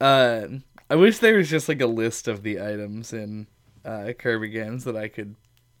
Uh, 0.00 0.46
I 0.88 0.94
wish 0.96 1.18
there 1.18 1.36
was 1.36 1.50
just 1.50 1.68
like 1.68 1.80
a 1.80 1.86
list 1.86 2.26
of 2.28 2.42
the 2.42 2.60
items 2.60 3.12
in 3.12 3.46
uh, 3.84 4.12
Kirby 4.18 4.48
games 4.48 4.84
that 4.84 4.96
I 4.96 5.08
could 5.08 5.34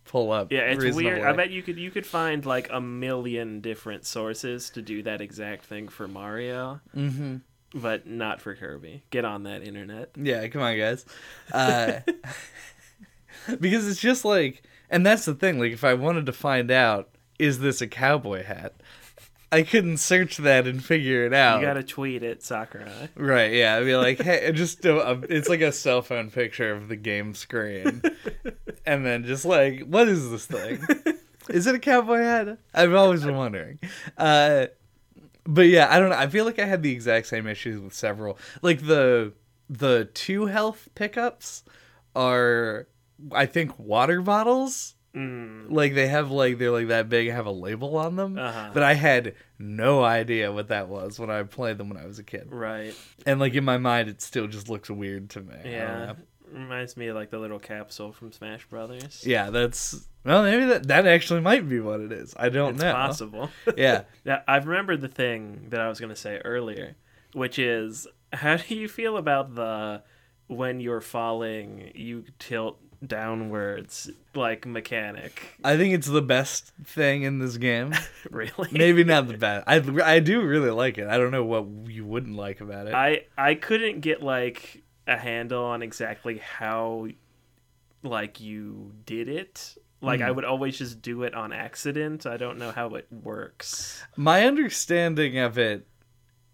pull 0.04 0.30
up. 0.30 0.52
Yeah, 0.52 0.60
it's 0.62 0.94
weird. 0.94 1.22
I 1.22 1.32
bet 1.32 1.50
you 1.50 1.62
could 1.62 1.78
you 1.78 1.90
could 1.90 2.06
find 2.06 2.44
like 2.44 2.68
a 2.72 2.80
million 2.80 3.60
different 3.60 4.04
sources 4.06 4.68
to 4.70 4.82
do 4.82 5.02
that 5.04 5.20
exact 5.20 5.64
thing 5.64 5.88
for 5.88 6.06
Mario, 6.06 6.80
Mhm. 6.94 7.40
but 7.74 8.06
not 8.06 8.40
for 8.40 8.54
Kirby. 8.54 9.02
Get 9.10 9.24
on 9.24 9.44
that 9.44 9.62
internet. 9.62 10.10
Yeah, 10.16 10.46
come 10.48 10.62
on, 10.62 10.76
guys. 10.76 11.04
Uh, 11.52 12.00
because 13.60 13.88
it's 13.88 14.00
just 14.00 14.24
like, 14.24 14.62
and 14.90 15.04
that's 15.04 15.24
the 15.24 15.34
thing. 15.34 15.58
Like, 15.58 15.72
if 15.72 15.84
I 15.84 15.94
wanted 15.94 16.26
to 16.26 16.32
find 16.32 16.70
out, 16.70 17.10
is 17.38 17.58
this 17.60 17.80
a 17.80 17.86
cowboy 17.86 18.44
hat? 18.44 18.74
I 19.52 19.62
couldn't 19.62 19.98
search 19.98 20.38
that 20.38 20.66
and 20.66 20.84
figure 20.84 21.24
it 21.24 21.32
out. 21.32 21.60
You 21.60 21.66
gotta 21.66 21.82
tweet 21.82 22.22
it, 22.22 22.42
Sakurai. 22.42 23.08
Right? 23.14 23.52
Yeah, 23.52 23.76
I'd 23.76 23.84
be 23.84 23.96
like, 23.96 24.20
hey, 24.22 24.50
just 24.52 24.84
a, 24.84 25.12
a, 25.12 25.20
it's 25.28 25.48
like 25.48 25.60
a 25.60 25.72
cell 25.72 26.02
phone 26.02 26.30
picture 26.30 26.72
of 26.72 26.88
the 26.88 26.96
game 26.96 27.34
screen, 27.34 28.02
and 28.86 29.06
then 29.06 29.24
just 29.24 29.44
like, 29.44 29.82
what 29.82 30.08
is 30.08 30.30
this 30.30 30.46
thing? 30.46 30.84
Is 31.48 31.66
it 31.66 31.76
a 31.76 31.78
cowboy 31.78 32.18
hat? 32.18 32.58
I've 32.74 32.92
always 32.94 33.24
been 33.24 33.36
wondering. 33.36 33.78
Uh, 34.18 34.66
but 35.44 35.68
yeah, 35.68 35.86
I 35.90 36.00
don't 36.00 36.10
know. 36.10 36.16
I 36.16 36.26
feel 36.26 36.44
like 36.44 36.58
I 36.58 36.66
had 36.66 36.82
the 36.82 36.90
exact 36.90 37.28
same 37.28 37.46
issues 37.46 37.80
with 37.80 37.94
several. 37.94 38.38
Like 38.62 38.84
the 38.84 39.32
the 39.68 40.08
two 40.12 40.46
health 40.46 40.88
pickups 40.94 41.64
are, 42.14 42.86
I 43.32 43.46
think, 43.46 43.78
water 43.78 44.20
bottles. 44.22 44.94
Mm, 45.14 45.70
Like 45.70 45.94
they 45.94 46.08
have 46.08 46.30
like 46.30 46.58
they're 46.58 46.70
like 46.70 46.88
that 46.88 47.08
big, 47.08 47.30
have 47.30 47.46
a 47.46 47.50
label 47.50 47.96
on 47.96 48.16
them. 48.16 48.38
Uh-huh. 48.38 48.70
But 48.74 48.82
I 48.82 48.92
had 48.92 49.34
no 49.58 50.04
idea 50.04 50.52
what 50.52 50.68
that 50.68 50.88
was 50.88 51.18
when 51.18 51.30
I 51.30 51.42
played 51.44 51.78
them 51.78 51.88
when 51.88 51.96
I 51.96 52.04
was 52.06 52.18
a 52.18 52.22
kid. 52.22 52.48
right. 52.50 52.94
And 53.24 53.40
like 53.40 53.54
in 53.54 53.64
my 53.64 53.78
mind, 53.78 54.08
it 54.10 54.20
still 54.20 54.46
just 54.46 54.68
looks 54.68 54.90
weird 54.90 55.30
to 55.30 55.40
me. 55.40 55.54
Yeah. 55.64 56.12
Reminds 56.52 56.96
me 56.98 57.06
of 57.08 57.16
like 57.16 57.30
the 57.30 57.38
little 57.38 57.58
capsule 57.58 58.12
from 58.12 58.30
Smash 58.30 58.66
Brothers. 58.66 59.24
Yeah, 59.26 59.48
that's 59.50 60.06
well, 60.24 60.42
maybe 60.42 60.66
that 60.66 60.86
that 60.88 61.06
actually 61.06 61.40
might 61.40 61.66
be 61.66 61.80
what 61.80 62.00
it 62.00 62.12
is. 62.12 62.34
I 62.38 62.50
don't 62.50 62.74
it's 62.74 62.82
know. 62.82 62.92
possible. 62.92 63.50
Yeah. 63.76 64.02
Yeah, 64.24 64.42
I've 64.46 64.66
remembered 64.66 65.00
the 65.00 65.08
thing 65.08 65.68
that 65.70 65.80
I 65.80 65.88
was 65.88 65.98
going 65.98 66.10
to 66.10 66.16
say 66.16 66.40
earlier, 66.44 66.94
which 67.32 67.58
is 67.58 68.06
how 68.34 68.58
do 68.58 68.74
you 68.74 68.86
feel 68.86 69.16
about 69.16 69.54
the 69.54 70.02
when 70.48 70.78
you're 70.78 71.00
falling, 71.00 71.90
you 71.94 72.24
tilt 72.38 72.78
downwards 73.04 74.10
like 74.34 74.66
mechanic? 74.66 75.56
I 75.64 75.76
think 75.76 75.94
it's 75.94 76.06
the 76.06 76.22
best 76.22 76.72
thing 76.84 77.22
in 77.22 77.38
this 77.38 77.56
game. 77.56 77.92
Really? 78.30 78.68
Maybe 78.72 79.04
not 79.04 79.28
the 79.28 79.38
best. 79.38 79.64
I 79.68 79.76
I 80.04 80.18
do 80.20 80.42
really 80.42 80.70
like 80.70 80.98
it. 80.98 81.06
I 81.06 81.16
don't 81.16 81.30
know 81.30 81.44
what 81.44 81.66
you 81.88 82.04
wouldn't 82.04 82.36
like 82.36 82.60
about 82.60 82.86
it. 82.88 82.94
I 82.94 83.24
I 83.38 83.54
couldn't 83.54 84.00
get 84.00 84.22
like 84.22 84.82
a 85.06 85.16
handle 85.16 85.64
on 85.64 85.80
exactly 85.82 86.38
how 86.38 87.06
like 88.02 88.40
you 88.40 88.92
did 89.06 89.28
it. 89.28 89.76
Like 90.02 90.20
I 90.20 90.28
Hmm. 90.30 90.36
would 90.36 90.44
always 90.44 90.76
just 90.76 91.00
do 91.02 91.22
it 91.22 91.34
on 91.34 91.52
accident. 91.52 92.26
I 92.26 92.36
don't 92.36 92.58
know 92.58 92.72
how 92.72 92.94
it 92.96 93.06
works. 93.10 94.02
My 94.16 94.44
understanding 94.44 95.38
of 95.38 95.56
it 95.56 95.86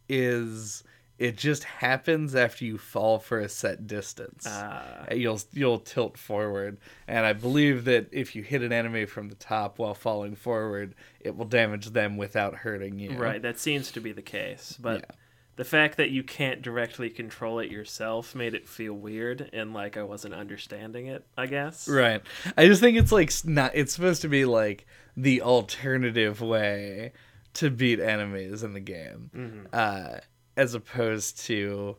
is 0.08 0.84
it 1.18 1.36
just 1.36 1.64
happens 1.64 2.34
after 2.34 2.64
you 2.64 2.78
fall 2.78 3.18
for 3.18 3.38
a 3.38 3.48
set 3.48 3.86
distance. 3.86 4.46
Uh, 4.46 5.06
you'll 5.12 5.40
you'll 5.52 5.78
tilt 5.78 6.16
forward 6.18 6.78
and 7.06 7.24
i 7.26 7.32
believe 7.32 7.84
that 7.84 8.08
if 8.12 8.34
you 8.34 8.42
hit 8.42 8.62
an 8.62 8.72
enemy 8.72 9.04
from 9.04 9.28
the 9.28 9.34
top 9.36 9.78
while 9.78 9.94
falling 9.94 10.34
forward 10.34 10.94
it 11.20 11.36
will 11.36 11.44
damage 11.44 11.90
them 11.90 12.16
without 12.16 12.54
hurting 12.56 12.98
you 12.98 13.12
Right, 13.16 13.40
that 13.42 13.58
seems 13.58 13.90
to 13.92 14.00
be 14.00 14.12
the 14.12 14.22
case. 14.22 14.76
But 14.80 15.00
Yeah. 15.00 15.14
the 15.56 15.64
fact 15.64 15.98
that 15.98 16.10
you 16.10 16.22
can't 16.22 16.62
directly 16.62 17.10
control 17.10 17.58
it 17.58 17.70
yourself 17.70 18.34
made 18.34 18.54
it 18.54 18.66
feel 18.68 18.94
weird 18.94 19.50
and 19.52 19.72
like 19.74 19.96
I 19.98 20.02
wasn't 20.02 20.34
understanding 20.34 21.06
it, 21.06 21.24
I 21.36 21.46
guess. 21.46 21.86
right 21.88 22.22
i 22.56 22.66
just 22.66 22.80
think 22.80 22.96
it's 22.96 23.12
like 23.12 23.30
not 23.44 23.72
it's 23.74 23.92
supposed 23.92 24.22
to 24.22 24.28
be 24.28 24.44
like 24.46 24.86
the 25.16 25.42
alternative 25.42 26.40
way 26.40 27.12
to 27.54 27.70
beat 27.70 28.00
enemies 28.00 28.62
in 28.62 28.72
the 28.72 28.80
game 28.80 29.30
Mhm. 29.36 29.66
uh 29.74 30.20
as 30.56 30.74
opposed 30.74 31.38
to 31.40 31.96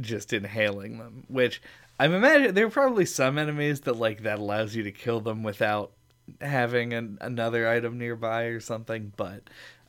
just 0.00 0.32
inhaling 0.32 0.98
them 0.98 1.24
which 1.28 1.60
i'm 1.98 2.12
imagining 2.12 2.52
there 2.54 2.66
are 2.66 2.70
probably 2.70 3.06
some 3.06 3.38
enemies 3.38 3.80
that 3.82 3.96
like 3.96 4.22
that 4.22 4.38
allows 4.38 4.74
you 4.76 4.82
to 4.82 4.92
kill 4.92 5.20
them 5.20 5.42
without 5.42 5.92
having 6.40 6.92
an, 6.92 7.16
another 7.20 7.66
item 7.68 7.96
nearby 7.98 8.42
or 8.44 8.60
something 8.60 9.12
but 9.16 9.42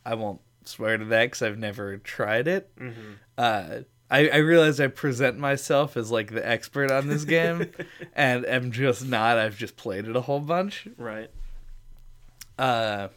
i 0.06 0.14
won't 0.16 0.40
swear 0.66 0.98
to 0.98 1.06
that 1.06 1.26
because 1.26 1.42
i've 1.42 1.58
never 1.58 1.98
tried 1.98 2.48
it 2.48 2.70
Mhm. 2.78 3.16
uh 3.38 3.80
I, 4.12 4.28
I 4.30 4.38
realize 4.38 4.80
I 4.80 4.88
present 4.88 5.38
myself 5.38 5.96
as 5.96 6.10
like 6.10 6.32
the 6.34 6.44
expert 6.44 6.90
on 6.90 7.08
this 7.10 7.26
game, 7.26 7.70
and 8.16 8.44
am 8.48 8.72
just 8.72 9.06
not. 9.06 9.38
I've 9.38 9.56
just 9.56 9.78
played 9.78 10.08
it 10.08 10.16
a 10.16 10.22
whole 10.22 10.40
bunch. 10.40 10.88
Right. 10.98 11.30
Uh, 12.58 13.10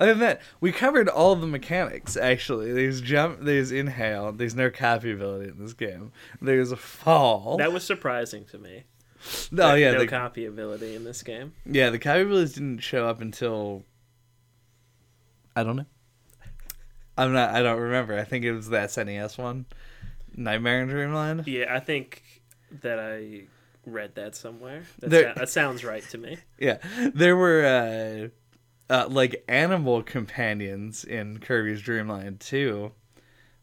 other 0.00 0.12
than 0.14 0.18
that, 0.20 0.40
we 0.60 0.72
covered 0.72 1.08
all 1.08 1.36
the 1.36 1.46
mechanics. 1.46 2.16
Actually, 2.16 2.72
there's 2.72 3.00
jump, 3.00 3.38
there's 3.42 3.70
inhale, 3.70 4.32
there's 4.32 4.56
no 4.56 4.70
copy 4.70 5.12
ability 5.12 5.50
in 5.50 5.58
this 5.58 5.74
game. 5.74 6.10
There's 6.42 6.72
a 6.72 6.76
fall. 6.76 7.56
That 7.58 7.72
was 7.72 7.84
surprising 7.84 8.44
to 8.46 8.58
me. 8.58 8.84
oh 9.24 9.46
That 9.52 9.74
yeah, 9.78 9.92
no 9.92 9.98
the, 10.00 10.06
copy 10.08 10.46
ability 10.46 10.96
in 10.96 11.04
this 11.04 11.22
game. 11.22 11.52
yeah, 11.64 11.90
the 11.90 11.98
copy 11.98 12.22
abilities 12.22 12.54
didn't 12.54 12.78
show 12.78 13.06
up 13.06 13.20
until 13.20 13.84
I 15.54 15.62
don't 15.62 15.76
know. 15.76 15.86
I'm 17.18 17.32
not. 17.32 17.50
I 17.50 17.62
don't 17.62 17.78
remember. 17.78 18.18
I 18.18 18.24
think 18.24 18.44
it 18.44 18.52
was 18.52 18.70
that 18.70 18.88
SNES 18.88 19.36
one, 19.36 19.66
Nightmare 20.34 20.80
in 20.82 20.88
Dreamland. 20.88 21.46
Yeah, 21.46 21.66
I 21.74 21.80
think 21.80 22.22
that 22.80 22.98
I 22.98 23.42
read 23.84 24.14
that 24.14 24.34
somewhere. 24.36 24.84
That, 25.00 25.10
There- 25.10 25.34
sou- 25.34 25.40
that 25.40 25.48
sounds 25.50 25.84
right 25.84 26.02
to 26.10 26.18
me. 26.18 26.38
Yeah, 26.58 26.78
there 27.14 27.36
were 27.36 27.64
uh, 27.64 28.28
uh, 28.90 29.06
like 29.08 29.44
animal 29.48 30.02
companions 30.02 31.04
in 31.04 31.38
Kirby's 31.38 31.80
Dream 31.80 32.08
Land 32.08 32.40
too, 32.40 32.90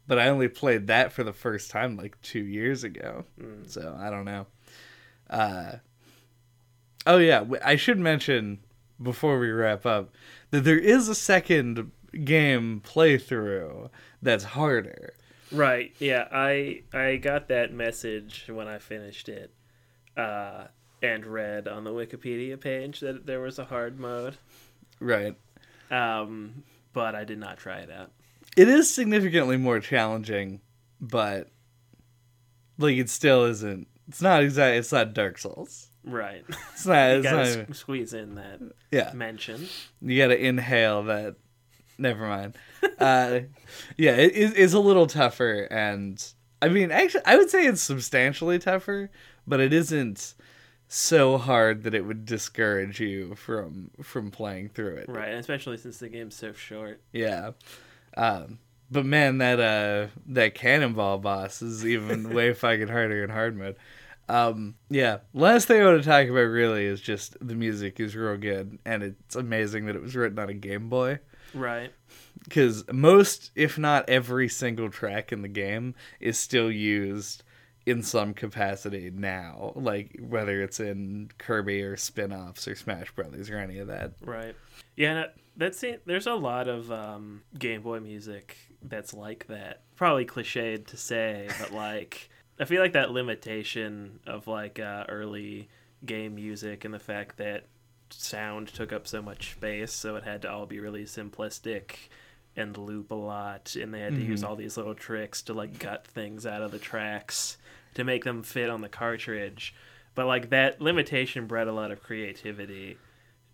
but 0.06 0.18
I 0.18 0.28
only 0.28 0.48
played 0.48 0.86
that 0.86 1.12
for 1.12 1.22
the 1.22 1.34
first 1.34 1.70
time 1.70 1.96
like 1.96 2.20
two 2.22 2.42
years 2.42 2.82
ago. 2.82 3.26
Mm. 3.38 3.70
So 3.70 3.94
I 4.00 4.08
don't 4.08 4.24
know. 4.24 4.46
Uh, 5.28 5.72
oh 7.06 7.18
yeah, 7.18 7.44
I 7.62 7.76
should 7.76 7.98
mention 7.98 8.60
before 9.00 9.38
we 9.38 9.50
wrap 9.50 9.84
up 9.84 10.10
that 10.50 10.64
there 10.64 10.78
is 10.78 11.08
a 11.08 11.14
second 11.14 11.92
game 12.24 12.82
playthrough 12.84 13.90
that's 14.22 14.44
harder. 14.44 15.12
Right. 15.52 15.94
Yeah, 15.98 16.26
I 16.32 16.82
I 16.92 17.16
got 17.16 17.48
that 17.48 17.72
message 17.72 18.46
when 18.48 18.66
I 18.66 18.78
finished 18.78 19.28
it. 19.28 19.52
Uh 20.16 20.68
and 21.00 21.24
read 21.26 21.68
on 21.68 21.84
the 21.84 21.92
Wikipedia 21.92 22.60
page 22.60 23.00
that 23.00 23.24
there 23.26 23.40
was 23.40 23.58
a 23.58 23.66
hard 23.66 24.00
mode. 24.00 24.36
Right. 25.00 25.36
Um 25.90 26.62
but 26.92 27.14
I 27.14 27.24
did 27.24 27.38
not 27.38 27.58
try 27.58 27.78
it 27.78 27.90
out. 27.90 28.10
It 28.56 28.68
is 28.68 28.92
significantly 28.92 29.56
more 29.56 29.78
challenging, 29.80 30.60
but 31.00 31.48
like 32.78 32.96
it 32.96 33.10
still 33.10 33.44
isn't. 33.44 33.86
It's 34.08 34.22
not 34.22 34.42
exactly. 34.42 34.78
It's 34.78 34.92
not 34.92 35.14
Dark 35.14 35.38
Souls. 35.38 35.88
Right. 36.04 36.44
It's 36.72 36.86
not. 36.86 37.10
you 37.10 37.16
It's 37.18 37.22
gotta 37.24 37.36
not 37.36 37.46
even- 37.48 37.74
squeeze 37.74 38.14
in 38.14 38.34
that 38.36 38.60
yeah, 38.90 39.12
mention. 39.12 39.68
you 40.00 40.16
got 40.20 40.28
to 40.28 40.38
inhale 40.42 41.02
that. 41.04 41.36
Never 41.98 42.26
mind. 42.26 42.56
Uh, 42.98 43.40
yeah, 43.96 44.14
it's 44.16 44.72
a 44.74 44.78
little 44.80 45.06
tougher, 45.06 45.68
and 45.70 46.24
I 46.60 46.68
mean, 46.68 46.90
actually, 46.90 47.24
I 47.24 47.36
would 47.36 47.48
say 47.48 47.64
it's 47.64 47.80
substantially 47.80 48.58
tougher, 48.58 49.08
but 49.46 49.60
it 49.60 49.72
isn't 49.72 50.34
so 50.88 51.36
hard 51.36 51.82
that 51.84 51.94
it 51.94 52.06
would 52.06 52.24
discourage 52.24 52.98
you 52.98 53.34
from 53.34 53.90
from 54.02 54.30
playing 54.30 54.70
through 54.70 54.96
it. 54.96 55.08
Right, 55.08 55.34
especially 55.34 55.76
since 55.76 55.98
the 55.98 56.08
game's 56.08 56.34
so 56.34 56.52
short. 56.52 57.02
Yeah. 57.12 57.52
Um, 58.16 58.58
but 58.90 59.04
man, 59.04 59.38
that 59.38 59.60
uh 59.60 60.08
that 60.26 60.54
cannonball 60.54 61.18
boss 61.18 61.62
is 61.62 61.86
even 61.86 62.30
way 62.34 62.54
fucking 62.54 62.88
harder 62.88 63.22
in 63.22 63.30
hard 63.30 63.56
mode. 63.56 63.76
Um, 64.30 64.74
yeah. 64.90 65.18
Last 65.32 65.68
thing 65.68 65.80
I 65.80 65.86
want 65.86 66.02
to 66.02 66.08
talk 66.08 66.26
about 66.28 66.40
really 66.40 66.84
is 66.84 67.00
just 67.00 67.36
the 67.46 67.54
music 67.54 68.00
is 68.00 68.16
real 68.16 68.36
good, 68.36 68.78
and 68.84 69.02
it's 69.02 69.36
amazing 69.36 69.86
that 69.86 69.96
it 69.96 70.02
was 70.02 70.16
written 70.16 70.38
on 70.38 70.48
a 70.48 70.54
Game 70.54 70.88
Boy. 70.88 71.20
Right. 71.54 71.92
Because 72.44 72.84
most, 72.92 73.50
if 73.54 73.78
not 73.78 74.08
every 74.08 74.48
single 74.48 74.90
track 74.90 75.32
in 75.32 75.42
the 75.42 75.48
game, 75.48 75.94
is 76.20 76.38
still 76.38 76.70
used 76.70 77.42
in 77.88 78.02
some 78.02 78.34
capacity 78.34 79.10
now. 79.14 79.72
Like 79.76 80.18
whether 80.20 80.62
it's 80.62 80.80
in 80.80 81.30
Kirby 81.38 81.82
or 81.82 81.96
spin 81.96 82.32
offs 82.32 82.66
or 82.68 82.74
Smash 82.74 83.10
Brothers 83.12 83.50
or 83.50 83.58
any 83.58 83.78
of 83.78 83.88
that. 83.88 84.12
Right. 84.20 84.54
Yeah, 84.96 85.12
and 85.16 85.30
that's 85.56 85.82
it. 85.82 86.02
There's 86.06 86.26
a 86.26 86.34
lot 86.34 86.68
of 86.68 86.90
um, 86.92 87.42
Game 87.58 87.82
Boy 87.82 88.00
music 88.00 88.56
that's 88.82 89.12
like 89.14 89.46
that. 89.48 89.82
Probably 89.96 90.24
cliched 90.26 90.86
to 90.88 90.96
say, 90.96 91.48
but 91.60 91.72
like 91.72 92.28
I 92.60 92.64
feel 92.64 92.82
like 92.82 92.92
that 92.92 93.10
limitation 93.10 94.20
of 94.26 94.46
like 94.46 94.78
uh, 94.78 95.04
early 95.08 95.68
game 96.04 96.34
music 96.36 96.84
and 96.84 96.92
the 96.94 96.98
fact 96.98 97.36
that 97.38 97.64
sound 98.10 98.68
took 98.68 98.92
up 98.92 99.06
so 99.06 99.20
much 99.22 99.52
space, 99.52 99.92
so 99.92 100.16
it 100.16 100.24
had 100.24 100.42
to 100.42 100.50
all 100.50 100.66
be 100.66 100.80
really 100.80 101.04
simplistic 101.04 101.92
and 102.56 102.76
loop 102.76 103.10
a 103.12 103.14
lot, 103.14 103.76
and 103.80 103.92
they 103.94 104.00
had 104.00 104.14
to 104.16 104.20
use 104.22 104.42
Mhm. 104.42 104.48
all 104.48 104.56
these 104.56 104.76
little 104.76 104.94
tricks 104.94 105.42
to 105.42 105.52
like 105.54 105.78
gut 105.78 106.06
things 106.06 106.44
out 106.46 106.62
of 106.62 106.70
the 106.72 106.78
tracks 106.78 107.56
to 107.94 108.04
make 108.04 108.24
them 108.24 108.42
fit 108.42 108.70
on 108.70 108.80
the 108.80 108.88
cartridge. 108.88 109.74
But 110.14 110.26
like 110.26 110.50
that 110.50 110.80
limitation 110.80 111.46
bred 111.46 111.68
a 111.68 111.72
lot 111.72 111.90
of 111.90 112.02
creativity, 112.02 112.98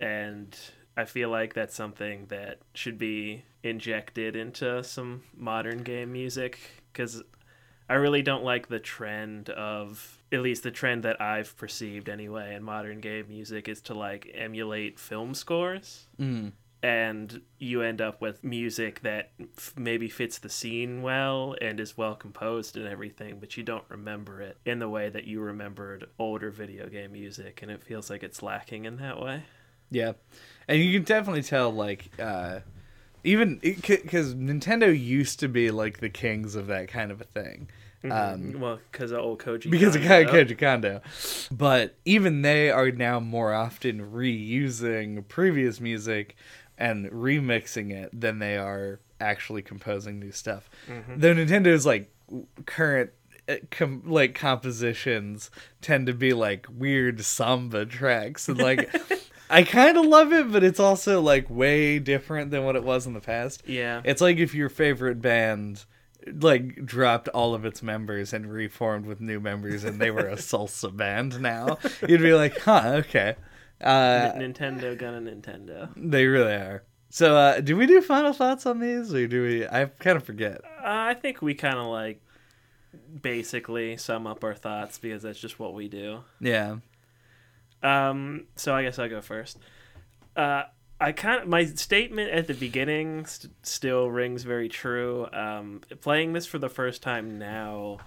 and 0.00 0.56
I 0.96 1.04
feel 1.04 1.28
like 1.28 1.54
that's 1.54 1.74
something 1.74 2.26
that 2.28 2.58
should 2.74 2.98
be 2.98 3.44
injected 3.62 4.36
into 4.36 4.82
some 4.84 5.22
modern 5.36 5.82
game 5.82 6.12
music 6.12 6.58
because 6.92 7.22
I 7.88 7.94
really 7.94 8.22
don't 8.22 8.44
like 8.44 8.68
the 8.68 8.78
trend 8.78 9.50
of 9.50 10.18
at 10.32 10.40
least 10.40 10.62
the 10.62 10.70
trend 10.70 11.02
that 11.02 11.20
I've 11.20 11.56
perceived 11.56 12.08
anyway 12.08 12.54
in 12.54 12.62
modern 12.62 13.00
game 13.00 13.26
music 13.28 13.68
is 13.68 13.80
to 13.82 13.94
like 13.94 14.30
emulate 14.34 14.98
film 14.98 15.34
scores 15.34 16.06
Mm. 16.18 16.52
And 16.84 17.40
you 17.58 17.80
end 17.80 18.02
up 18.02 18.20
with 18.20 18.44
music 18.44 19.00
that 19.00 19.30
f- 19.56 19.72
maybe 19.74 20.06
fits 20.06 20.36
the 20.38 20.50
scene 20.50 21.00
well 21.00 21.56
and 21.62 21.80
is 21.80 21.96
well 21.96 22.14
composed 22.14 22.76
and 22.76 22.86
everything 22.86 23.38
but 23.40 23.56
you 23.56 23.62
don't 23.62 23.84
remember 23.88 24.42
it 24.42 24.58
in 24.66 24.80
the 24.80 24.88
way 24.88 25.08
that 25.08 25.24
you 25.24 25.40
remembered 25.40 26.06
older 26.18 26.50
video 26.50 26.86
game 26.86 27.12
music 27.12 27.62
and 27.62 27.70
it 27.70 27.82
feels 27.82 28.10
like 28.10 28.22
it's 28.22 28.42
lacking 28.42 28.84
in 28.84 28.98
that 28.98 29.18
way 29.18 29.42
Yeah, 29.90 30.12
and 30.68 30.78
you 30.78 30.92
can 30.92 31.04
definitely 31.04 31.42
tell 31.42 31.70
like 31.70 32.10
uh, 32.20 32.60
even 33.22 33.58
because 33.62 34.34
Nintendo 34.34 34.88
used 34.98 35.40
to 35.40 35.48
be 35.48 35.70
like 35.70 36.00
the 36.00 36.10
kings 36.10 36.54
of 36.54 36.66
that 36.66 36.88
kind 36.88 37.10
of 37.10 37.20
a 37.22 37.24
thing. 37.24 37.70
Um, 38.10 38.60
well 38.60 38.80
because 38.92 39.12
of 39.12 39.20
old 39.20 39.38
Koji 39.38 39.70
because 39.70 39.96
of 39.96 40.02
Kondo. 40.02 40.30
Koji 40.44 40.58
Kondo. 40.58 41.00
But 41.50 41.96
even 42.04 42.42
they 42.42 42.70
are 42.70 42.90
now 42.90 43.18
more 43.20 43.54
often 43.54 44.10
reusing 44.12 45.26
previous 45.28 45.80
music 45.80 46.36
and 46.78 47.06
remixing 47.10 47.90
it 47.92 48.10
than 48.18 48.38
they 48.38 48.56
are 48.56 49.00
actually 49.20 49.62
composing 49.62 50.18
new 50.18 50.32
stuff. 50.32 50.68
Mhm. 50.88 51.20
Though 51.20 51.34
Nintendo's 51.34 51.86
like 51.86 52.10
current 52.66 53.10
uh, 53.48 53.56
com- 53.70 54.02
like 54.06 54.34
compositions 54.34 55.50
tend 55.80 56.06
to 56.06 56.14
be 56.14 56.32
like 56.32 56.66
weird 56.70 57.20
samba 57.24 57.84
tracks 57.86 58.48
and 58.48 58.58
like 58.58 58.90
I 59.50 59.62
kind 59.62 59.96
of 59.98 60.06
love 60.06 60.32
it, 60.32 60.50
but 60.50 60.64
it's 60.64 60.80
also 60.80 61.20
like 61.20 61.48
way 61.50 61.98
different 61.98 62.50
than 62.50 62.64
what 62.64 62.76
it 62.76 62.82
was 62.82 63.06
in 63.06 63.12
the 63.12 63.20
past. 63.20 63.62
yeah 63.66 64.00
It's 64.04 64.20
like 64.22 64.38
if 64.38 64.54
your 64.54 64.68
favorite 64.70 65.20
band 65.20 65.84
like 66.40 66.86
dropped 66.86 67.28
all 67.28 67.54
of 67.54 67.66
its 67.66 67.82
members 67.82 68.32
and 68.32 68.50
reformed 68.50 69.04
with 69.04 69.20
new 69.20 69.38
members 69.40 69.84
and 69.84 70.00
they 70.00 70.10
were 70.10 70.26
a 70.28 70.36
salsa 70.36 70.94
band 70.96 71.40
now. 71.40 71.78
You'd 72.08 72.22
be 72.22 72.32
like, 72.32 72.58
"Huh, 72.60 72.92
okay." 73.04 73.36
Uh 73.80 74.32
Nintendo 74.34 74.96
gonna 74.96 75.20
Nintendo. 75.20 75.90
they 75.96 76.26
really 76.26 76.54
are. 76.54 76.84
So, 77.10 77.36
uh 77.36 77.60
do 77.60 77.76
we 77.76 77.86
do 77.86 78.00
final 78.00 78.32
thoughts 78.32 78.66
on 78.66 78.80
these 78.80 79.12
or 79.14 79.26
do 79.26 79.42
we 79.42 79.66
I 79.66 79.86
kind 79.86 80.16
of 80.16 80.24
forget. 80.24 80.60
Uh, 80.64 81.10
I 81.10 81.14
think 81.14 81.42
we 81.42 81.54
kind 81.54 81.78
of 81.78 81.86
like 81.86 82.20
basically 83.22 83.96
sum 83.96 84.26
up 84.26 84.44
our 84.44 84.54
thoughts 84.54 84.98
because 84.98 85.22
that's 85.22 85.38
just 85.38 85.58
what 85.58 85.74
we 85.74 85.88
do. 85.88 86.20
Yeah. 86.40 86.76
Um, 87.82 88.46
so 88.56 88.74
I 88.74 88.82
guess 88.82 88.98
I'll 88.98 89.08
go 89.08 89.20
first. 89.20 89.58
Uh, 90.36 90.64
I 91.00 91.12
kind 91.12 91.42
of 91.42 91.48
my 91.48 91.66
statement 91.66 92.30
at 92.30 92.46
the 92.46 92.54
beginning 92.54 93.26
st- 93.26 93.52
still 93.62 94.10
rings 94.10 94.42
very 94.42 94.68
true. 94.68 95.26
Um, 95.32 95.82
playing 96.00 96.32
this 96.32 96.46
for 96.46 96.58
the 96.58 96.68
first 96.68 97.02
time 97.02 97.38
now 97.38 97.98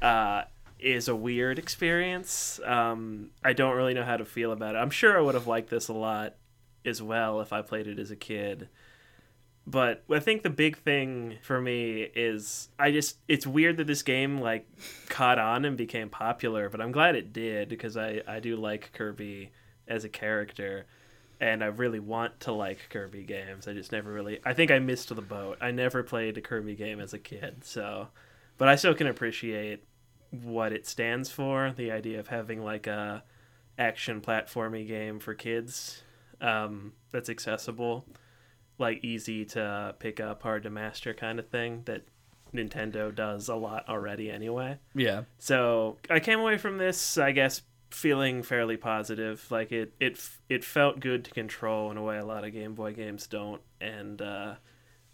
uh, 0.00 0.42
is 0.78 1.08
a 1.08 1.16
weird 1.16 1.58
experience. 1.58 2.60
Um, 2.64 3.30
I 3.42 3.52
don't 3.52 3.76
really 3.76 3.94
know 3.94 4.04
how 4.04 4.16
to 4.16 4.24
feel 4.24 4.52
about 4.52 4.74
it. 4.74 4.78
I'm 4.78 4.90
sure 4.90 5.16
I 5.16 5.20
would 5.20 5.34
have 5.34 5.46
liked 5.46 5.70
this 5.70 5.88
a 5.88 5.92
lot 5.92 6.34
as 6.84 7.02
well 7.02 7.40
if 7.40 7.52
I 7.52 7.62
played 7.62 7.86
it 7.86 7.98
as 7.98 8.10
a 8.10 8.16
kid. 8.16 8.68
But 9.66 10.04
I 10.08 10.20
think 10.20 10.42
the 10.42 10.50
big 10.50 10.78
thing 10.78 11.38
for 11.42 11.60
me 11.60 12.02
is 12.14 12.68
I 12.78 12.92
just 12.92 13.16
it's 13.26 13.46
weird 13.46 13.78
that 13.78 13.88
this 13.88 14.02
game 14.04 14.40
like 14.40 14.66
caught 15.08 15.40
on 15.40 15.64
and 15.64 15.76
became 15.76 16.08
popular, 16.08 16.68
but 16.68 16.80
I'm 16.80 16.92
glad 16.92 17.16
it 17.16 17.32
did 17.32 17.68
because 17.68 17.96
I 17.96 18.22
I 18.28 18.38
do 18.38 18.54
like 18.56 18.92
Kirby 18.92 19.50
as 19.88 20.04
a 20.04 20.08
character 20.08 20.86
and 21.40 21.64
I 21.64 21.66
really 21.66 21.98
want 21.98 22.38
to 22.40 22.52
like 22.52 22.88
Kirby 22.90 23.24
games. 23.24 23.66
I 23.66 23.72
just 23.72 23.90
never 23.90 24.12
really 24.12 24.38
I 24.44 24.54
think 24.54 24.70
I 24.70 24.78
missed 24.78 25.08
the 25.12 25.20
boat. 25.20 25.58
I 25.60 25.72
never 25.72 26.04
played 26.04 26.38
a 26.38 26.40
Kirby 26.40 26.76
game 26.76 27.00
as 27.00 27.12
a 27.12 27.18
kid, 27.18 27.64
so 27.64 28.06
but 28.58 28.68
I 28.68 28.76
still 28.76 28.94
can 28.94 29.08
appreciate 29.08 29.82
what 30.30 30.72
it 30.72 30.86
stands 30.86 31.30
for, 31.30 31.72
the 31.76 31.90
idea 31.90 32.20
of 32.20 32.28
having 32.28 32.62
like 32.62 32.86
a 32.86 33.22
action 33.78 34.20
platformy 34.20 34.86
game 34.86 35.18
for 35.18 35.34
kids 35.34 36.02
um, 36.40 36.92
that's 37.12 37.28
accessible 37.28 38.06
like 38.78 39.04
easy 39.04 39.44
to 39.44 39.94
pick 39.98 40.20
up, 40.20 40.42
hard 40.42 40.62
to 40.64 40.70
master 40.70 41.14
kind 41.14 41.38
of 41.38 41.48
thing 41.48 41.82
that 41.86 42.02
Nintendo 42.54 43.14
does 43.14 43.48
a 43.48 43.54
lot 43.54 43.88
already 43.88 44.30
anyway. 44.30 44.78
Yeah. 44.94 45.22
So 45.38 45.98
I 46.10 46.20
came 46.20 46.40
away 46.40 46.58
from 46.58 46.78
this, 46.78 47.18
I 47.18 47.32
guess, 47.32 47.62
feeling 47.90 48.42
fairly 48.42 48.76
positive. 48.76 49.46
Like 49.50 49.72
it, 49.72 49.94
it, 50.00 50.28
it 50.48 50.64
felt 50.64 51.00
good 51.00 51.24
to 51.24 51.30
control 51.30 51.90
in 51.90 51.96
a 51.96 52.02
way 52.02 52.18
a 52.18 52.24
lot 52.24 52.44
of 52.44 52.52
Game 52.52 52.74
Boy 52.74 52.92
games 52.92 53.26
don't, 53.26 53.62
and 53.80 54.20
uh, 54.20 54.54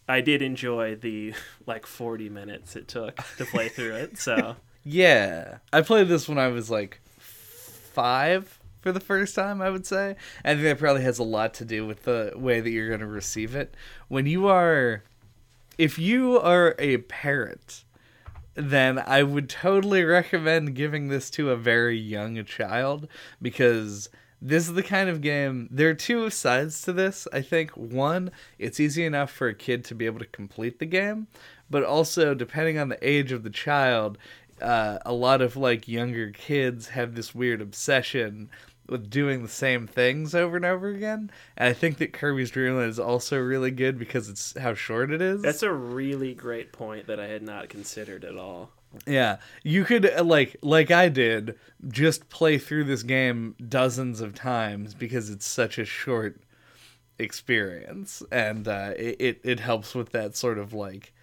I 0.09 0.21
did 0.21 0.43
enjoy 0.43 0.97
the 0.97 1.35
like 1.67 1.87
forty 1.87 2.29
minutes 2.29 2.77
it 2.77 2.89
took 2.89 3.17
to 3.39 3.45
play 3.45 3.69
through 3.69 3.95
it. 3.95 4.19
So 4.19 4.57
Yeah. 4.85 5.59
I 5.73 5.83
played 5.83 6.09
this 6.09 6.29
when 6.29 6.39
I 6.39 6.49
was 6.49 6.71
like 6.71 7.01
5 7.19 8.59
for 8.81 8.93
the 8.93 9.01
first 9.01 9.35
time, 9.35 9.63
I 9.63 9.71
would 9.71 9.87
say. 9.87 10.17
I 10.45 10.55
think 10.55 10.65
that 10.65 10.79
probably 10.79 11.03
has 11.03 11.19
a 11.19 11.25
lot 11.25 11.55
to 11.55 11.65
do 11.65 11.87
with 11.87 12.03
the 12.03 12.33
way 12.35 12.61
that 12.61 12.71
you're 12.71 12.89
going 12.89 13.01
to 13.01 13.07
receive 13.07 13.55
it. 13.55 13.75
When 14.09 14.27
you 14.27 14.49
are 14.49 15.05
if 15.79 15.99
you 15.99 16.39
are 16.39 16.75
a 16.79 16.99
parent, 16.99 17.85
then 18.55 18.99
I 18.99 19.23
would 19.23 19.49
totally 19.49 20.05
recommend 20.05 20.75
giving 20.75 21.09
this 21.09 21.31
to 21.31 21.51
a 21.51 21.57
very 21.57 21.99
young 21.99 22.45
child 22.45 23.09
because 23.41 24.09
this 24.41 24.69
is 24.69 24.75
the 24.75 24.83
kind 24.83 25.09
of 25.09 25.21
game. 25.21 25.69
There 25.71 25.89
are 25.89 25.95
two 25.95 26.29
sides 26.29 26.83
to 26.83 26.93
this. 26.93 27.27
I 27.33 27.41
think 27.41 27.71
one, 27.77 28.31
it's 28.59 28.81
easy 28.81 29.05
enough 29.05 29.31
for 29.31 29.49
a 29.49 29.55
kid 29.55 29.85
to 29.87 29.95
be 29.95 30.05
able 30.05 30.19
to 30.19 30.27
complete 30.27 30.79
the 30.79 30.87
game, 30.87 31.29
but 31.71 31.85
also 31.85 32.35
depending 32.35 32.77
on 32.77 32.89
the 32.89 33.09
age 33.09 33.33
of 33.33 33.45
the 33.45 33.51
child, 33.51 34.19
uh, 34.63 34.99
a 35.05 35.13
lot 35.13 35.43
of 35.43 35.57
like 35.57 35.89
younger 35.89 36.31
kids 36.31 36.89
have 36.89 37.15
this 37.15 37.35
weird 37.35 37.61
obsession 37.61 38.51
with 38.89 39.11
doing 39.11 39.43
the 39.43 39.49
same 39.49 39.87
things 39.87 40.35
over 40.35 40.57
and 40.57 40.65
over 40.65 40.89
again. 40.89 41.31
And 41.57 41.69
I 41.69 41.73
think 41.73 41.99
that 41.99 42.13
Kirby's 42.13 42.51
Dream 42.51 42.77
Land 42.77 42.91
is 42.91 42.99
also 42.99 43.39
really 43.39 43.71
good 43.71 43.99
because 43.99 44.29
it's 44.29 44.57
how 44.59 44.75
short 44.75 45.11
it 45.11 45.23
is. 45.23 45.43
that's 45.43 45.63
a 45.63 45.73
really 45.73 46.35
great 46.35 46.73
point 46.73 47.07
that 47.07 47.21
I 47.21 47.27
had 47.27 47.43
not 47.43 47.69
considered 47.69 48.25
at 48.25 48.37
all. 48.37 48.71
Yeah, 49.07 49.39
you 49.63 49.85
could 49.85 50.11
uh, 50.11 50.23
like 50.23 50.57
like 50.61 50.91
I 50.91 51.09
did 51.09 51.59
just 51.89 52.29
play 52.29 52.59
through 52.59 52.85
this 52.85 53.03
game 53.03 53.57
dozens 53.69 54.21
of 54.21 54.35
times 54.35 54.95
because 54.95 55.31
it's 55.31 55.47
such 55.47 55.79
a 55.79 55.87
short 55.87 56.43
experience, 57.19 58.23
and 58.31 58.69
uh, 58.69 58.93
it, 58.97 59.17
it 59.19 59.41
it 59.45 59.61
helps 59.61 59.95
with 59.95 60.13
that 60.13 60.37
sort 60.37 60.59
of 60.59 60.75
like 60.75 61.15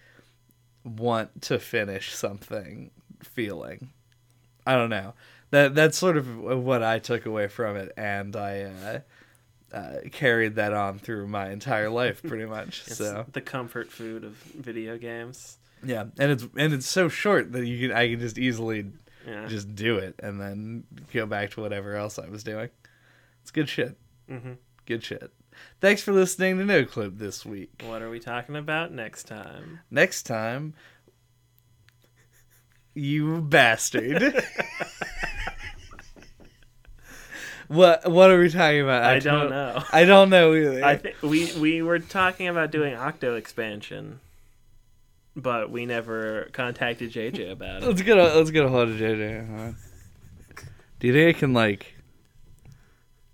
want 0.84 1.42
to 1.42 1.60
finish 1.60 2.12
something 2.12 2.90
feeling. 3.22 3.90
I 4.66 4.74
don't 4.74 4.90
know 4.90 5.14
that 5.50 5.74
that's 5.74 5.98
sort 5.98 6.16
of 6.16 6.38
what 6.38 6.82
I 6.82 6.98
took 6.98 7.26
away 7.26 7.48
from 7.48 7.76
it, 7.76 7.92
and 7.96 8.36
I 8.36 8.62
uh, 8.62 8.98
uh, 9.76 9.94
carried 10.12 10.56
that 10.56 10.72
on 10.72 10.98
through 10.98 11.26
my 11.28 11.50
entire 11.50 11.90
life 11.90 12.22
pretty 12.22 12.44
much. 12.56 12.84
So 12.84 13.26
the 13.32 13.40
comfort 13.40 13.90
food 13.90 14.24
of 14.24 14.32
video 14.36 14.96
games. 14.98 15.58
yeah, 15.84 16.04
and 16.18 16.30
it's 16.32 16.46
and 16.56 16.72
it's 16.72 16.86
so 16.86 17.08
short 17.08 17.52
that 17.52 17.66
you 17.66 17.88
can 17.88 17.96
I 17.96 18.08
can 18.10 18.20
just 18.20 18.38
easily 18.38 18.86
Yeah. 19.26 19.46
just 19.46 19.74
do 19.74 19.96
it 19.96 20.14
and 20.22 20.40
then 20.40 20.84
go 21.12 21.26
back 21.26 21.50
to 21.52 21.60
whatever 21.62 21.94
else 21.96 22.18
I 22.18 22.28
was 22.28 22.44
doing. 22.44 22.68
It's 23.42 23.50
good 23.50 23.68
shit. 23.68 23.96
Mm-hmm. 24.30 24.52
Good 24.86 25.02
shit. 25.02 25.30
Thanks 25.80 26.02
for 26.02 26.12
listening 26.12 26.58
to 26.58 26.64
No 26.64 26.84
Clip 26.84 27.18
this 27.18 27.44
week. 27.44 27.82
What 27.86 28.02
are 28.02 28.08
we 28.10 28.18
talking 28.20 28.56
about 28.56 28.92
next 28.92 29.24
time? 29.24 29.80
Next 29.90 30.22
time, 30.24 30.74
you 33.00 33.40
bastard. 33.40 34.44
What 37.68 38.10
What 38.10 38.30
are 38.30 38.38
we 38.40 38.50
talking 38.50 38.80
about? 38.82 39.04
I 39.04 39.20
don't 39.20 39.48
know. 39.48 39.82
I 39.92 40.04
don't 40.04 40.28
know 40.28 40.54
either. 40.54 40.84
I 40.84 40.96
think 40.96 41.22
we 41.22 41.52
we 41.52 41.82
were 41.82 42.00
talking 42.00 42.48
about 42.48 42.72
doing 42.72 42.94
Octo 42.96 43.36
expansion, 43.36 44.18
but 45.36 45.70
we 45.70 45.86
never 45.86 46.48
contacted 46.52 47.12
JJ 47.12 47.52
about 47.52 47.82
it. 47.82 47.86
let's 47.86 48.02
get 48.02 48.18
a 48.18 48.34
Let's 48.34 48.50
get 48.50 48.64
a 48.64 48.68
hold 48.68 48.88
of 48.88 48.96
JJ. 48.96 49.48
On. 49.58 49.76
Do 50.98 51.06
you 51.06 51.12
think 51.12 51.36
I 51.36 51.38
can 51.38 51.52
like? 51.54 51.94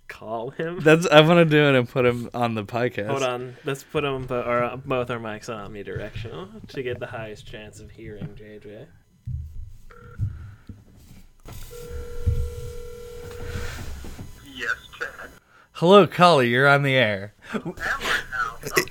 Call 0.08 0.50
him. 0.50 0.80
That's 0.80 1.06
I 1.06 1.22
want 1.22 1.38
to 1.38 1.44
do 1.46 1.64
it 1.64 1.74
and 1.74 1.88
put 1.88 2.04
him 2.04 2.28
on 2.34 2.54
the 2.54 2.64
podcast. 2.64 3.08
Hold 3.08 3.22
on, 3.22 3.56
let's 3.64 3.82
put 3.84 4.02
them 4.02 4.26
bo- 4.26 4.42
or 4.42 4.62
uh, 4.62 4.76
both 4.76 5.10
our 5.10 5.18
mics 5.18 5.48
on 5.48 5.70
omnidirectional 5.72 6.68
to 6.68 6.82
get 6.82 7.00
the 7.00 7.06
highest 7.06 7.46
chance 7.46 7.80
of 7.80 7.90
hearing 7.90 8.28
JJ. 8.38 8.86
Yes, 14.54 14.74
Chad. 14.98 15.30
Hello, 15.72 16.06
Collie. 16.06 16.48
You're 16.48 16.68
on 16.68 16.82
the 16.82 16.94
air. 16.94 17.34
Am 17.52 17.62
I 17.76 18.20
now? 18.30 18.56
Okay. 18.64 18.82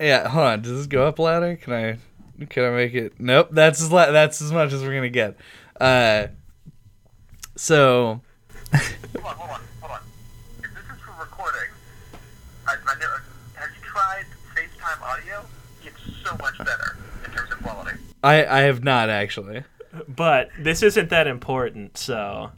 Yeah, 0.00 0.28
hold 0.28 0.46
on. 0.46 0.62
Does 0.62 0.72
this 0.78 0.86
go 0.86 1.06
up 1.06 1.18
louder? 1.18 1.56
Can 1.56 1.72
I? 1.72 1.98
Can 2.46 2.64
I 2.64 2.70
make 2.70 2.94
it? 2.94 3.14
Nope. 3.18 3.48
That's 3.52 3.80
as 3.80 3.90
la- 3.92 4.10
that's 4.10 4.42
as 4.42 4.52
much 4.52 4.72
as 4.72 4.82
we're 4.82 4.94
gonna 4.94 5.08
get. 5.08 5.36
Uh. 5.80 6.28
So 7.56 8.20
Hold 8.72 8.82
on, 9.24 9.36
hold 9.36 9.50
on, 9.50 9.60
hold 9.80 9.92
on. 9.92 10.00
If 10.58 10.74
this 10.74 10.82
is 10.96 11.00
for 11.04 11.12
recording, 11.22 11.70
I, 12.66 12.72
I 12.72 12.94
never, 12.98 13.22
have 13.54 13.68
you 13.70 13.82
tried 13.84 14.24
FaceTime 14.56 15.00
audio? 15.02 15.44
It's 15.84 16.00
so 16.28 16.36
much 16.38 16.58
better 16.58 16.96
in 17.24 17.30
terms 17.30 17.52
of 17.52 17.62
quality. 17.62 17.96
I 18.24 18.44
I 18.44 18.60
have 18.62 18.82
not 18.82 19.08
actually. 19.08 19.62
But 20.08 20.50
this 20.58 20.82
isn't 20.82 21.10
that 21.10 21.26
important, 21.26 21.96
so 21.98 22.50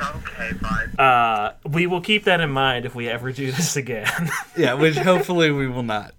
Okay, 0.00 0.50
fine. 0.60 0.88
uh, 0.98 1.54
we 1.68 1.86
will 1.86 2.00
keep 2.00 2.24
that 2.24 2.40
in 2.40 2.50
mind 2.50 2.84
if 2.86 2.94
we 2.94 3.08
ever 3.08 3.32
do 3.32 3.50
this 3.52 3.76
again. 3.76 4.06
Yeah, 4.56 4.74
which 4.74 4.96
hopefully 4.96 5.50
we 5.50 5.68
will 5.68 5.82
not. 5.84 6.14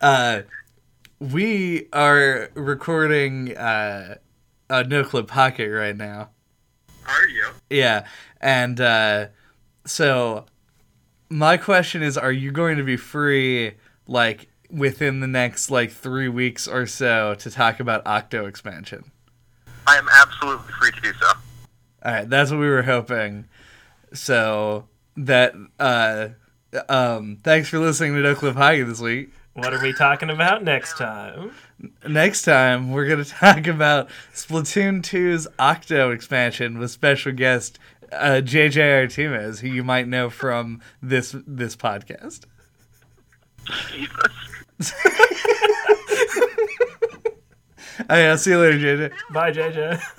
Uh, 0.00 0.42
we 1.20 1.88
are 1.92 2.50
recording 2.54 3.56
uh, 3.56 4.16
a 4.68 4.84
no 4.84 5.04
clip 5.04 5.28
pocket 5.28 5.70
right 5.70 5.96
now. 5.96 6.30
Are 7.06 7.28
you? 7.28 7.46
Yeah, 7.70 8.06
and 8.40 8.80
uh, 8.80 9.26
so 9.86 10.46
my 11.30 11.56
question 11.56 12.02
is: 12.02 12.18
Are 12.18 12.32
you 12.32 12.50
going 12.50 12.76
to 12.78 12.82
be 12.84 12.96
free, 12.96 13.74
like 14.08 14.48
within 14.68 15.20
the 15.20 15.26
next 15.28 15.70
like 15.70 15.92
three 15.92 16.28
weeks 16.28 16.66
or 16.66 16.86
so, 16.86 17.34
to 17.36 17.50
talk 17.50 17.78
about 17.80 18.04
Octo 18.06 18.46
expansion? 18.46 19.10
I 19.86 19.96
am 19.96 20.08
absolutely 20.22 20.72
free 20.80 20.90
to 20.92 21.00
do 21.00 21.12
so. 21.20 21.26
All 22.04 22.12
right, 22.12 22.28
that's 22.28 22.50
what 22.50 22.60
we 22.60 22.68
were 22.68 22.82
hoping. 22.82 23.46
So 24.12 24.88
that 25.16 25.54
uh, 25.78 26.28
um, 26.88 27.38
thanks 27.42 27.68
for 27.68 27.78
listening 27.78 28.14
to 28.14 28.20
No 28.20 28.34
Clip 28.34 28.54
Pocket 28.54 28.86
this 28.86 29.00
week. 29.00 29.30
what 29.54 29.72
are 29.72 29.82
we 29.82 29.92
talking 29.92 30.30
about 30.30 30.62
next 30.62 30.96
time? 30.98 31.52
Next 32.06 32.42
time, 32.42 32.92
we're 32.92 33.06
going 33.06 33.24
to 33.24 33.30
talk 33.30 33.66
about 33.66 34.08
Splatoon 34.34 35.02
2's 35.02 35.48
Octo 35.58 36.10
expansion 36.10 36.78
with 36.78 36.90
special 36.90 37.32
guest 37.32 37.78
uh, 38.12 38.40
JJ 38.44 39.02
Artemis, 39.02 39.60
who 39.60 39.68
you 39.68 39.84
might 39.84 40.08
know 40.08 40.30
from 40.30 40.80
this 41.02 41.34
this 41.46 41.76
podcast. 41.76 42.44
Jesus. 43.90 44.92
Oh, 48.08 48.16
yeah, 48.16 48.30
I'll 48.30 48.38
see 48.38 48.50
you 48.50 48.58
later, 48.58 48.78
JJ. 48.78 49.12
Bye, 49.32 49.52
JJ. 49.52 50.02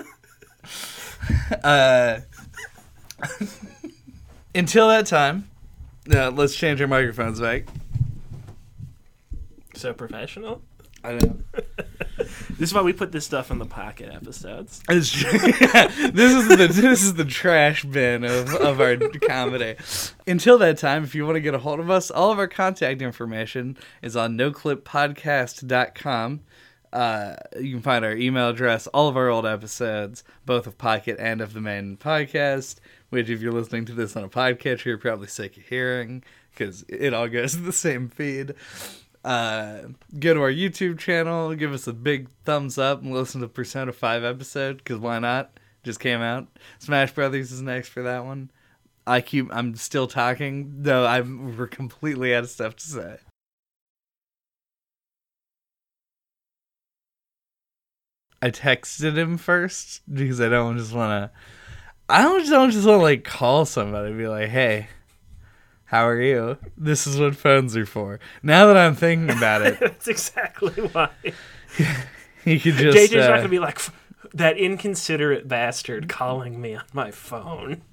Uh, 1.62 2.20
until 4.54 4.88
that 4.88 5.06
time, 5.06 5.48
uh, 6.10 6.30
let's 6.30 6.54
change 6.54 6.80
our 6.80 6.86
microphones 6.86 7.40
back. 7.40 7.64
So 9.74 9.92
professional. 9.92 10.62
I 11.04 11.14
know. 11.14 11.38
This 12.58 12.70
is 12.70 12.74
why 12.74 12.82
we 12.82 12.92
put 12.92 13.12
this 13.12 13.24
stuff 13.24 13.52
in 13.52 13.58
the 13.58 13.66
pocket 13.66 14.12
episodes. 14.12 14.82
It's 14.88 15.12
true. 15.12 15.30
this 15.30 16.34
is 16.34 16.48
the 16.48 16.56
this 16.56 17.04
is 17.04 17.14
the 17.14 17.24
trash 17.24 17.84
bin 17.84 18.24
of, 18.24 18.52
of 18.56 18.80
our 18.80 18.96
comedy. 18.96 19.76
Until 20.26 20.58
that 20.58 20.76
time, 20.78 21.04
if 21.04 21.14
you 21.14 21.24
want 21.24 21.36
to 21.36 21.40
get 21.40 21.54
a 21.54 21.58
hold 21.58 21.78
of 21.78 21.88
us, 21.88 22.10
all 22.10 22.32
of 22.32 22.38
our 22.40 22.48
contact 22.48 23.00
information 23.00 23.78
is 24.02 24.16
on 24.16 24.36
noclippodcast.com. 24.36 26.40
Uh, 26.92 27.36
you 27.60 27.74
can 27.74 27.82
find 27.82 28.04
our 28.04 28.14
email 28.14 28.48
address, 28.48 28.86
all 28.88 29.08
of 29.08 29.16
our 29.16 29.28
old 29.28 29.46
episodes, 29.46 30.24
both 30.46 30.66
of 30.66 30.78
Pocket 30.78 31.16
and 31.18 31.40
of 31.40 31.52
the 31.52 31.60
main 31.60 31.96
podcast. 31.96 32.76
Which, 33.10 33.30
if 33.30 33.40
you're 33.40 33.52
listening 33.52 33.86
to 33.86 33.94
this 33.94 34.16
on 34.16 34.24
a 34.24 34.28
podcatcher, 34.28 34.86
you're 34.86 34.98
probably 34.98 35.28
sick 35.28 35.56
of 35.56 35.64
hearing 35.64 36.22
because 36.52 36.84
it 36.88 37.14
all 37.14 37.28
goes 37.28 37.52
to 37.56 37.60
the 37.60 37.72
same 37.72 38.08
feed 38.08 38.54
uh, 39.24 39.82
go 40.18 40.34
to 40.34 40.40
our 40.40 40.50
YouTube 40.50 40.98
channel, 40.98 41.54
give 41.54 41.72
us 41.72 41.86
a 41.86 41.92
big 41.92 42.28
thumbs 42.44 42.78
up, 42.78 43.02
and 43.02 43.12
listen 43.12 43.40
to 43.40 43.48
Persona 43.48 43.92
5 43.92 44.24
episode, 44.24 44.78
because 44.78 44.98
why 44.98 45.18
not? 45.18 45.58
Just 45.82 46.00
came 46.00 46.20
out. 46.20 46.48
Smash 46.78 47.12
Brothers 47.12 47.52
is 47.52 47.62
next 47.62 47.88
for 47.88 48.02
that 48.02 48.24
one. 48.24 48.50
I 49.06 49.20
keep, 49.20 49.48
I'm 49.54 49.74
still 49.76 50.06
talking, 50.06 50.82
though 50.82 51.06
I'm, 51.06 51.56
we're 51.56 51.66
completely 51.66 52.34
out 52.34 52.44
of 52.44 52.50
stuff 52.50 52.76
to 52.76 52.86
say. 52.86 53.16
I 58.40 58.50
texted 58.50 59.16
him 59.16 59.36
first 59.36 60.02
because 60.12 60.40
I 60.40 60.48
don't 60.48 60.78
just 60.78 60.92
want 60.92 61.10
to. 61.10 61.38
I 62.08 62.22
don't 62.22 62.40
just, 62.40 62.52
don't 62.52 62.70
just 62.70 62.86
want 62.86 63.00
to 63.00 63.02
like 63.02 63.24
call 63.24 63.64
somebody 63.64 64.08
and 64.08 64.18
be 64.18 64.28
like, 64.28 64.48
"Hey, 64.48 64.88
how 65.86 66.06
are 66.06 66.20
you?" 66.20 66.56
This 66.76 67.06
is 67.06 67.18
what 67.18 67.36
phones 67.36 67.76
are 67.76 67.86
for. 67.86 68.20
Now 68.42 68.66
that 68.66 68.76
I'm 68.76 68.94
thinking 68.94 69.36
about 69.36 69.62
it, 69.62 69.80
That's 69.80 70.08
exactly 70.08 70.82
why. 70.88 71.10
you 72.44 72.60
could 72.60 72.74
just. 72.74 72.96
JJ's 72.96 73.14
not 73.14 73.32
uh, 73.32 73.36
gonna 73.38 73.48
be 73.48 73.58
like 73.58 73.80
that 74.34 74.56
inconsiderate 74.56 75.48
bastard 75.48 76.08
calling 76.08 76.60
me 76.60 76.76
on 76.76 76.84
my 76.92 77.10
phone. 77.10 77.82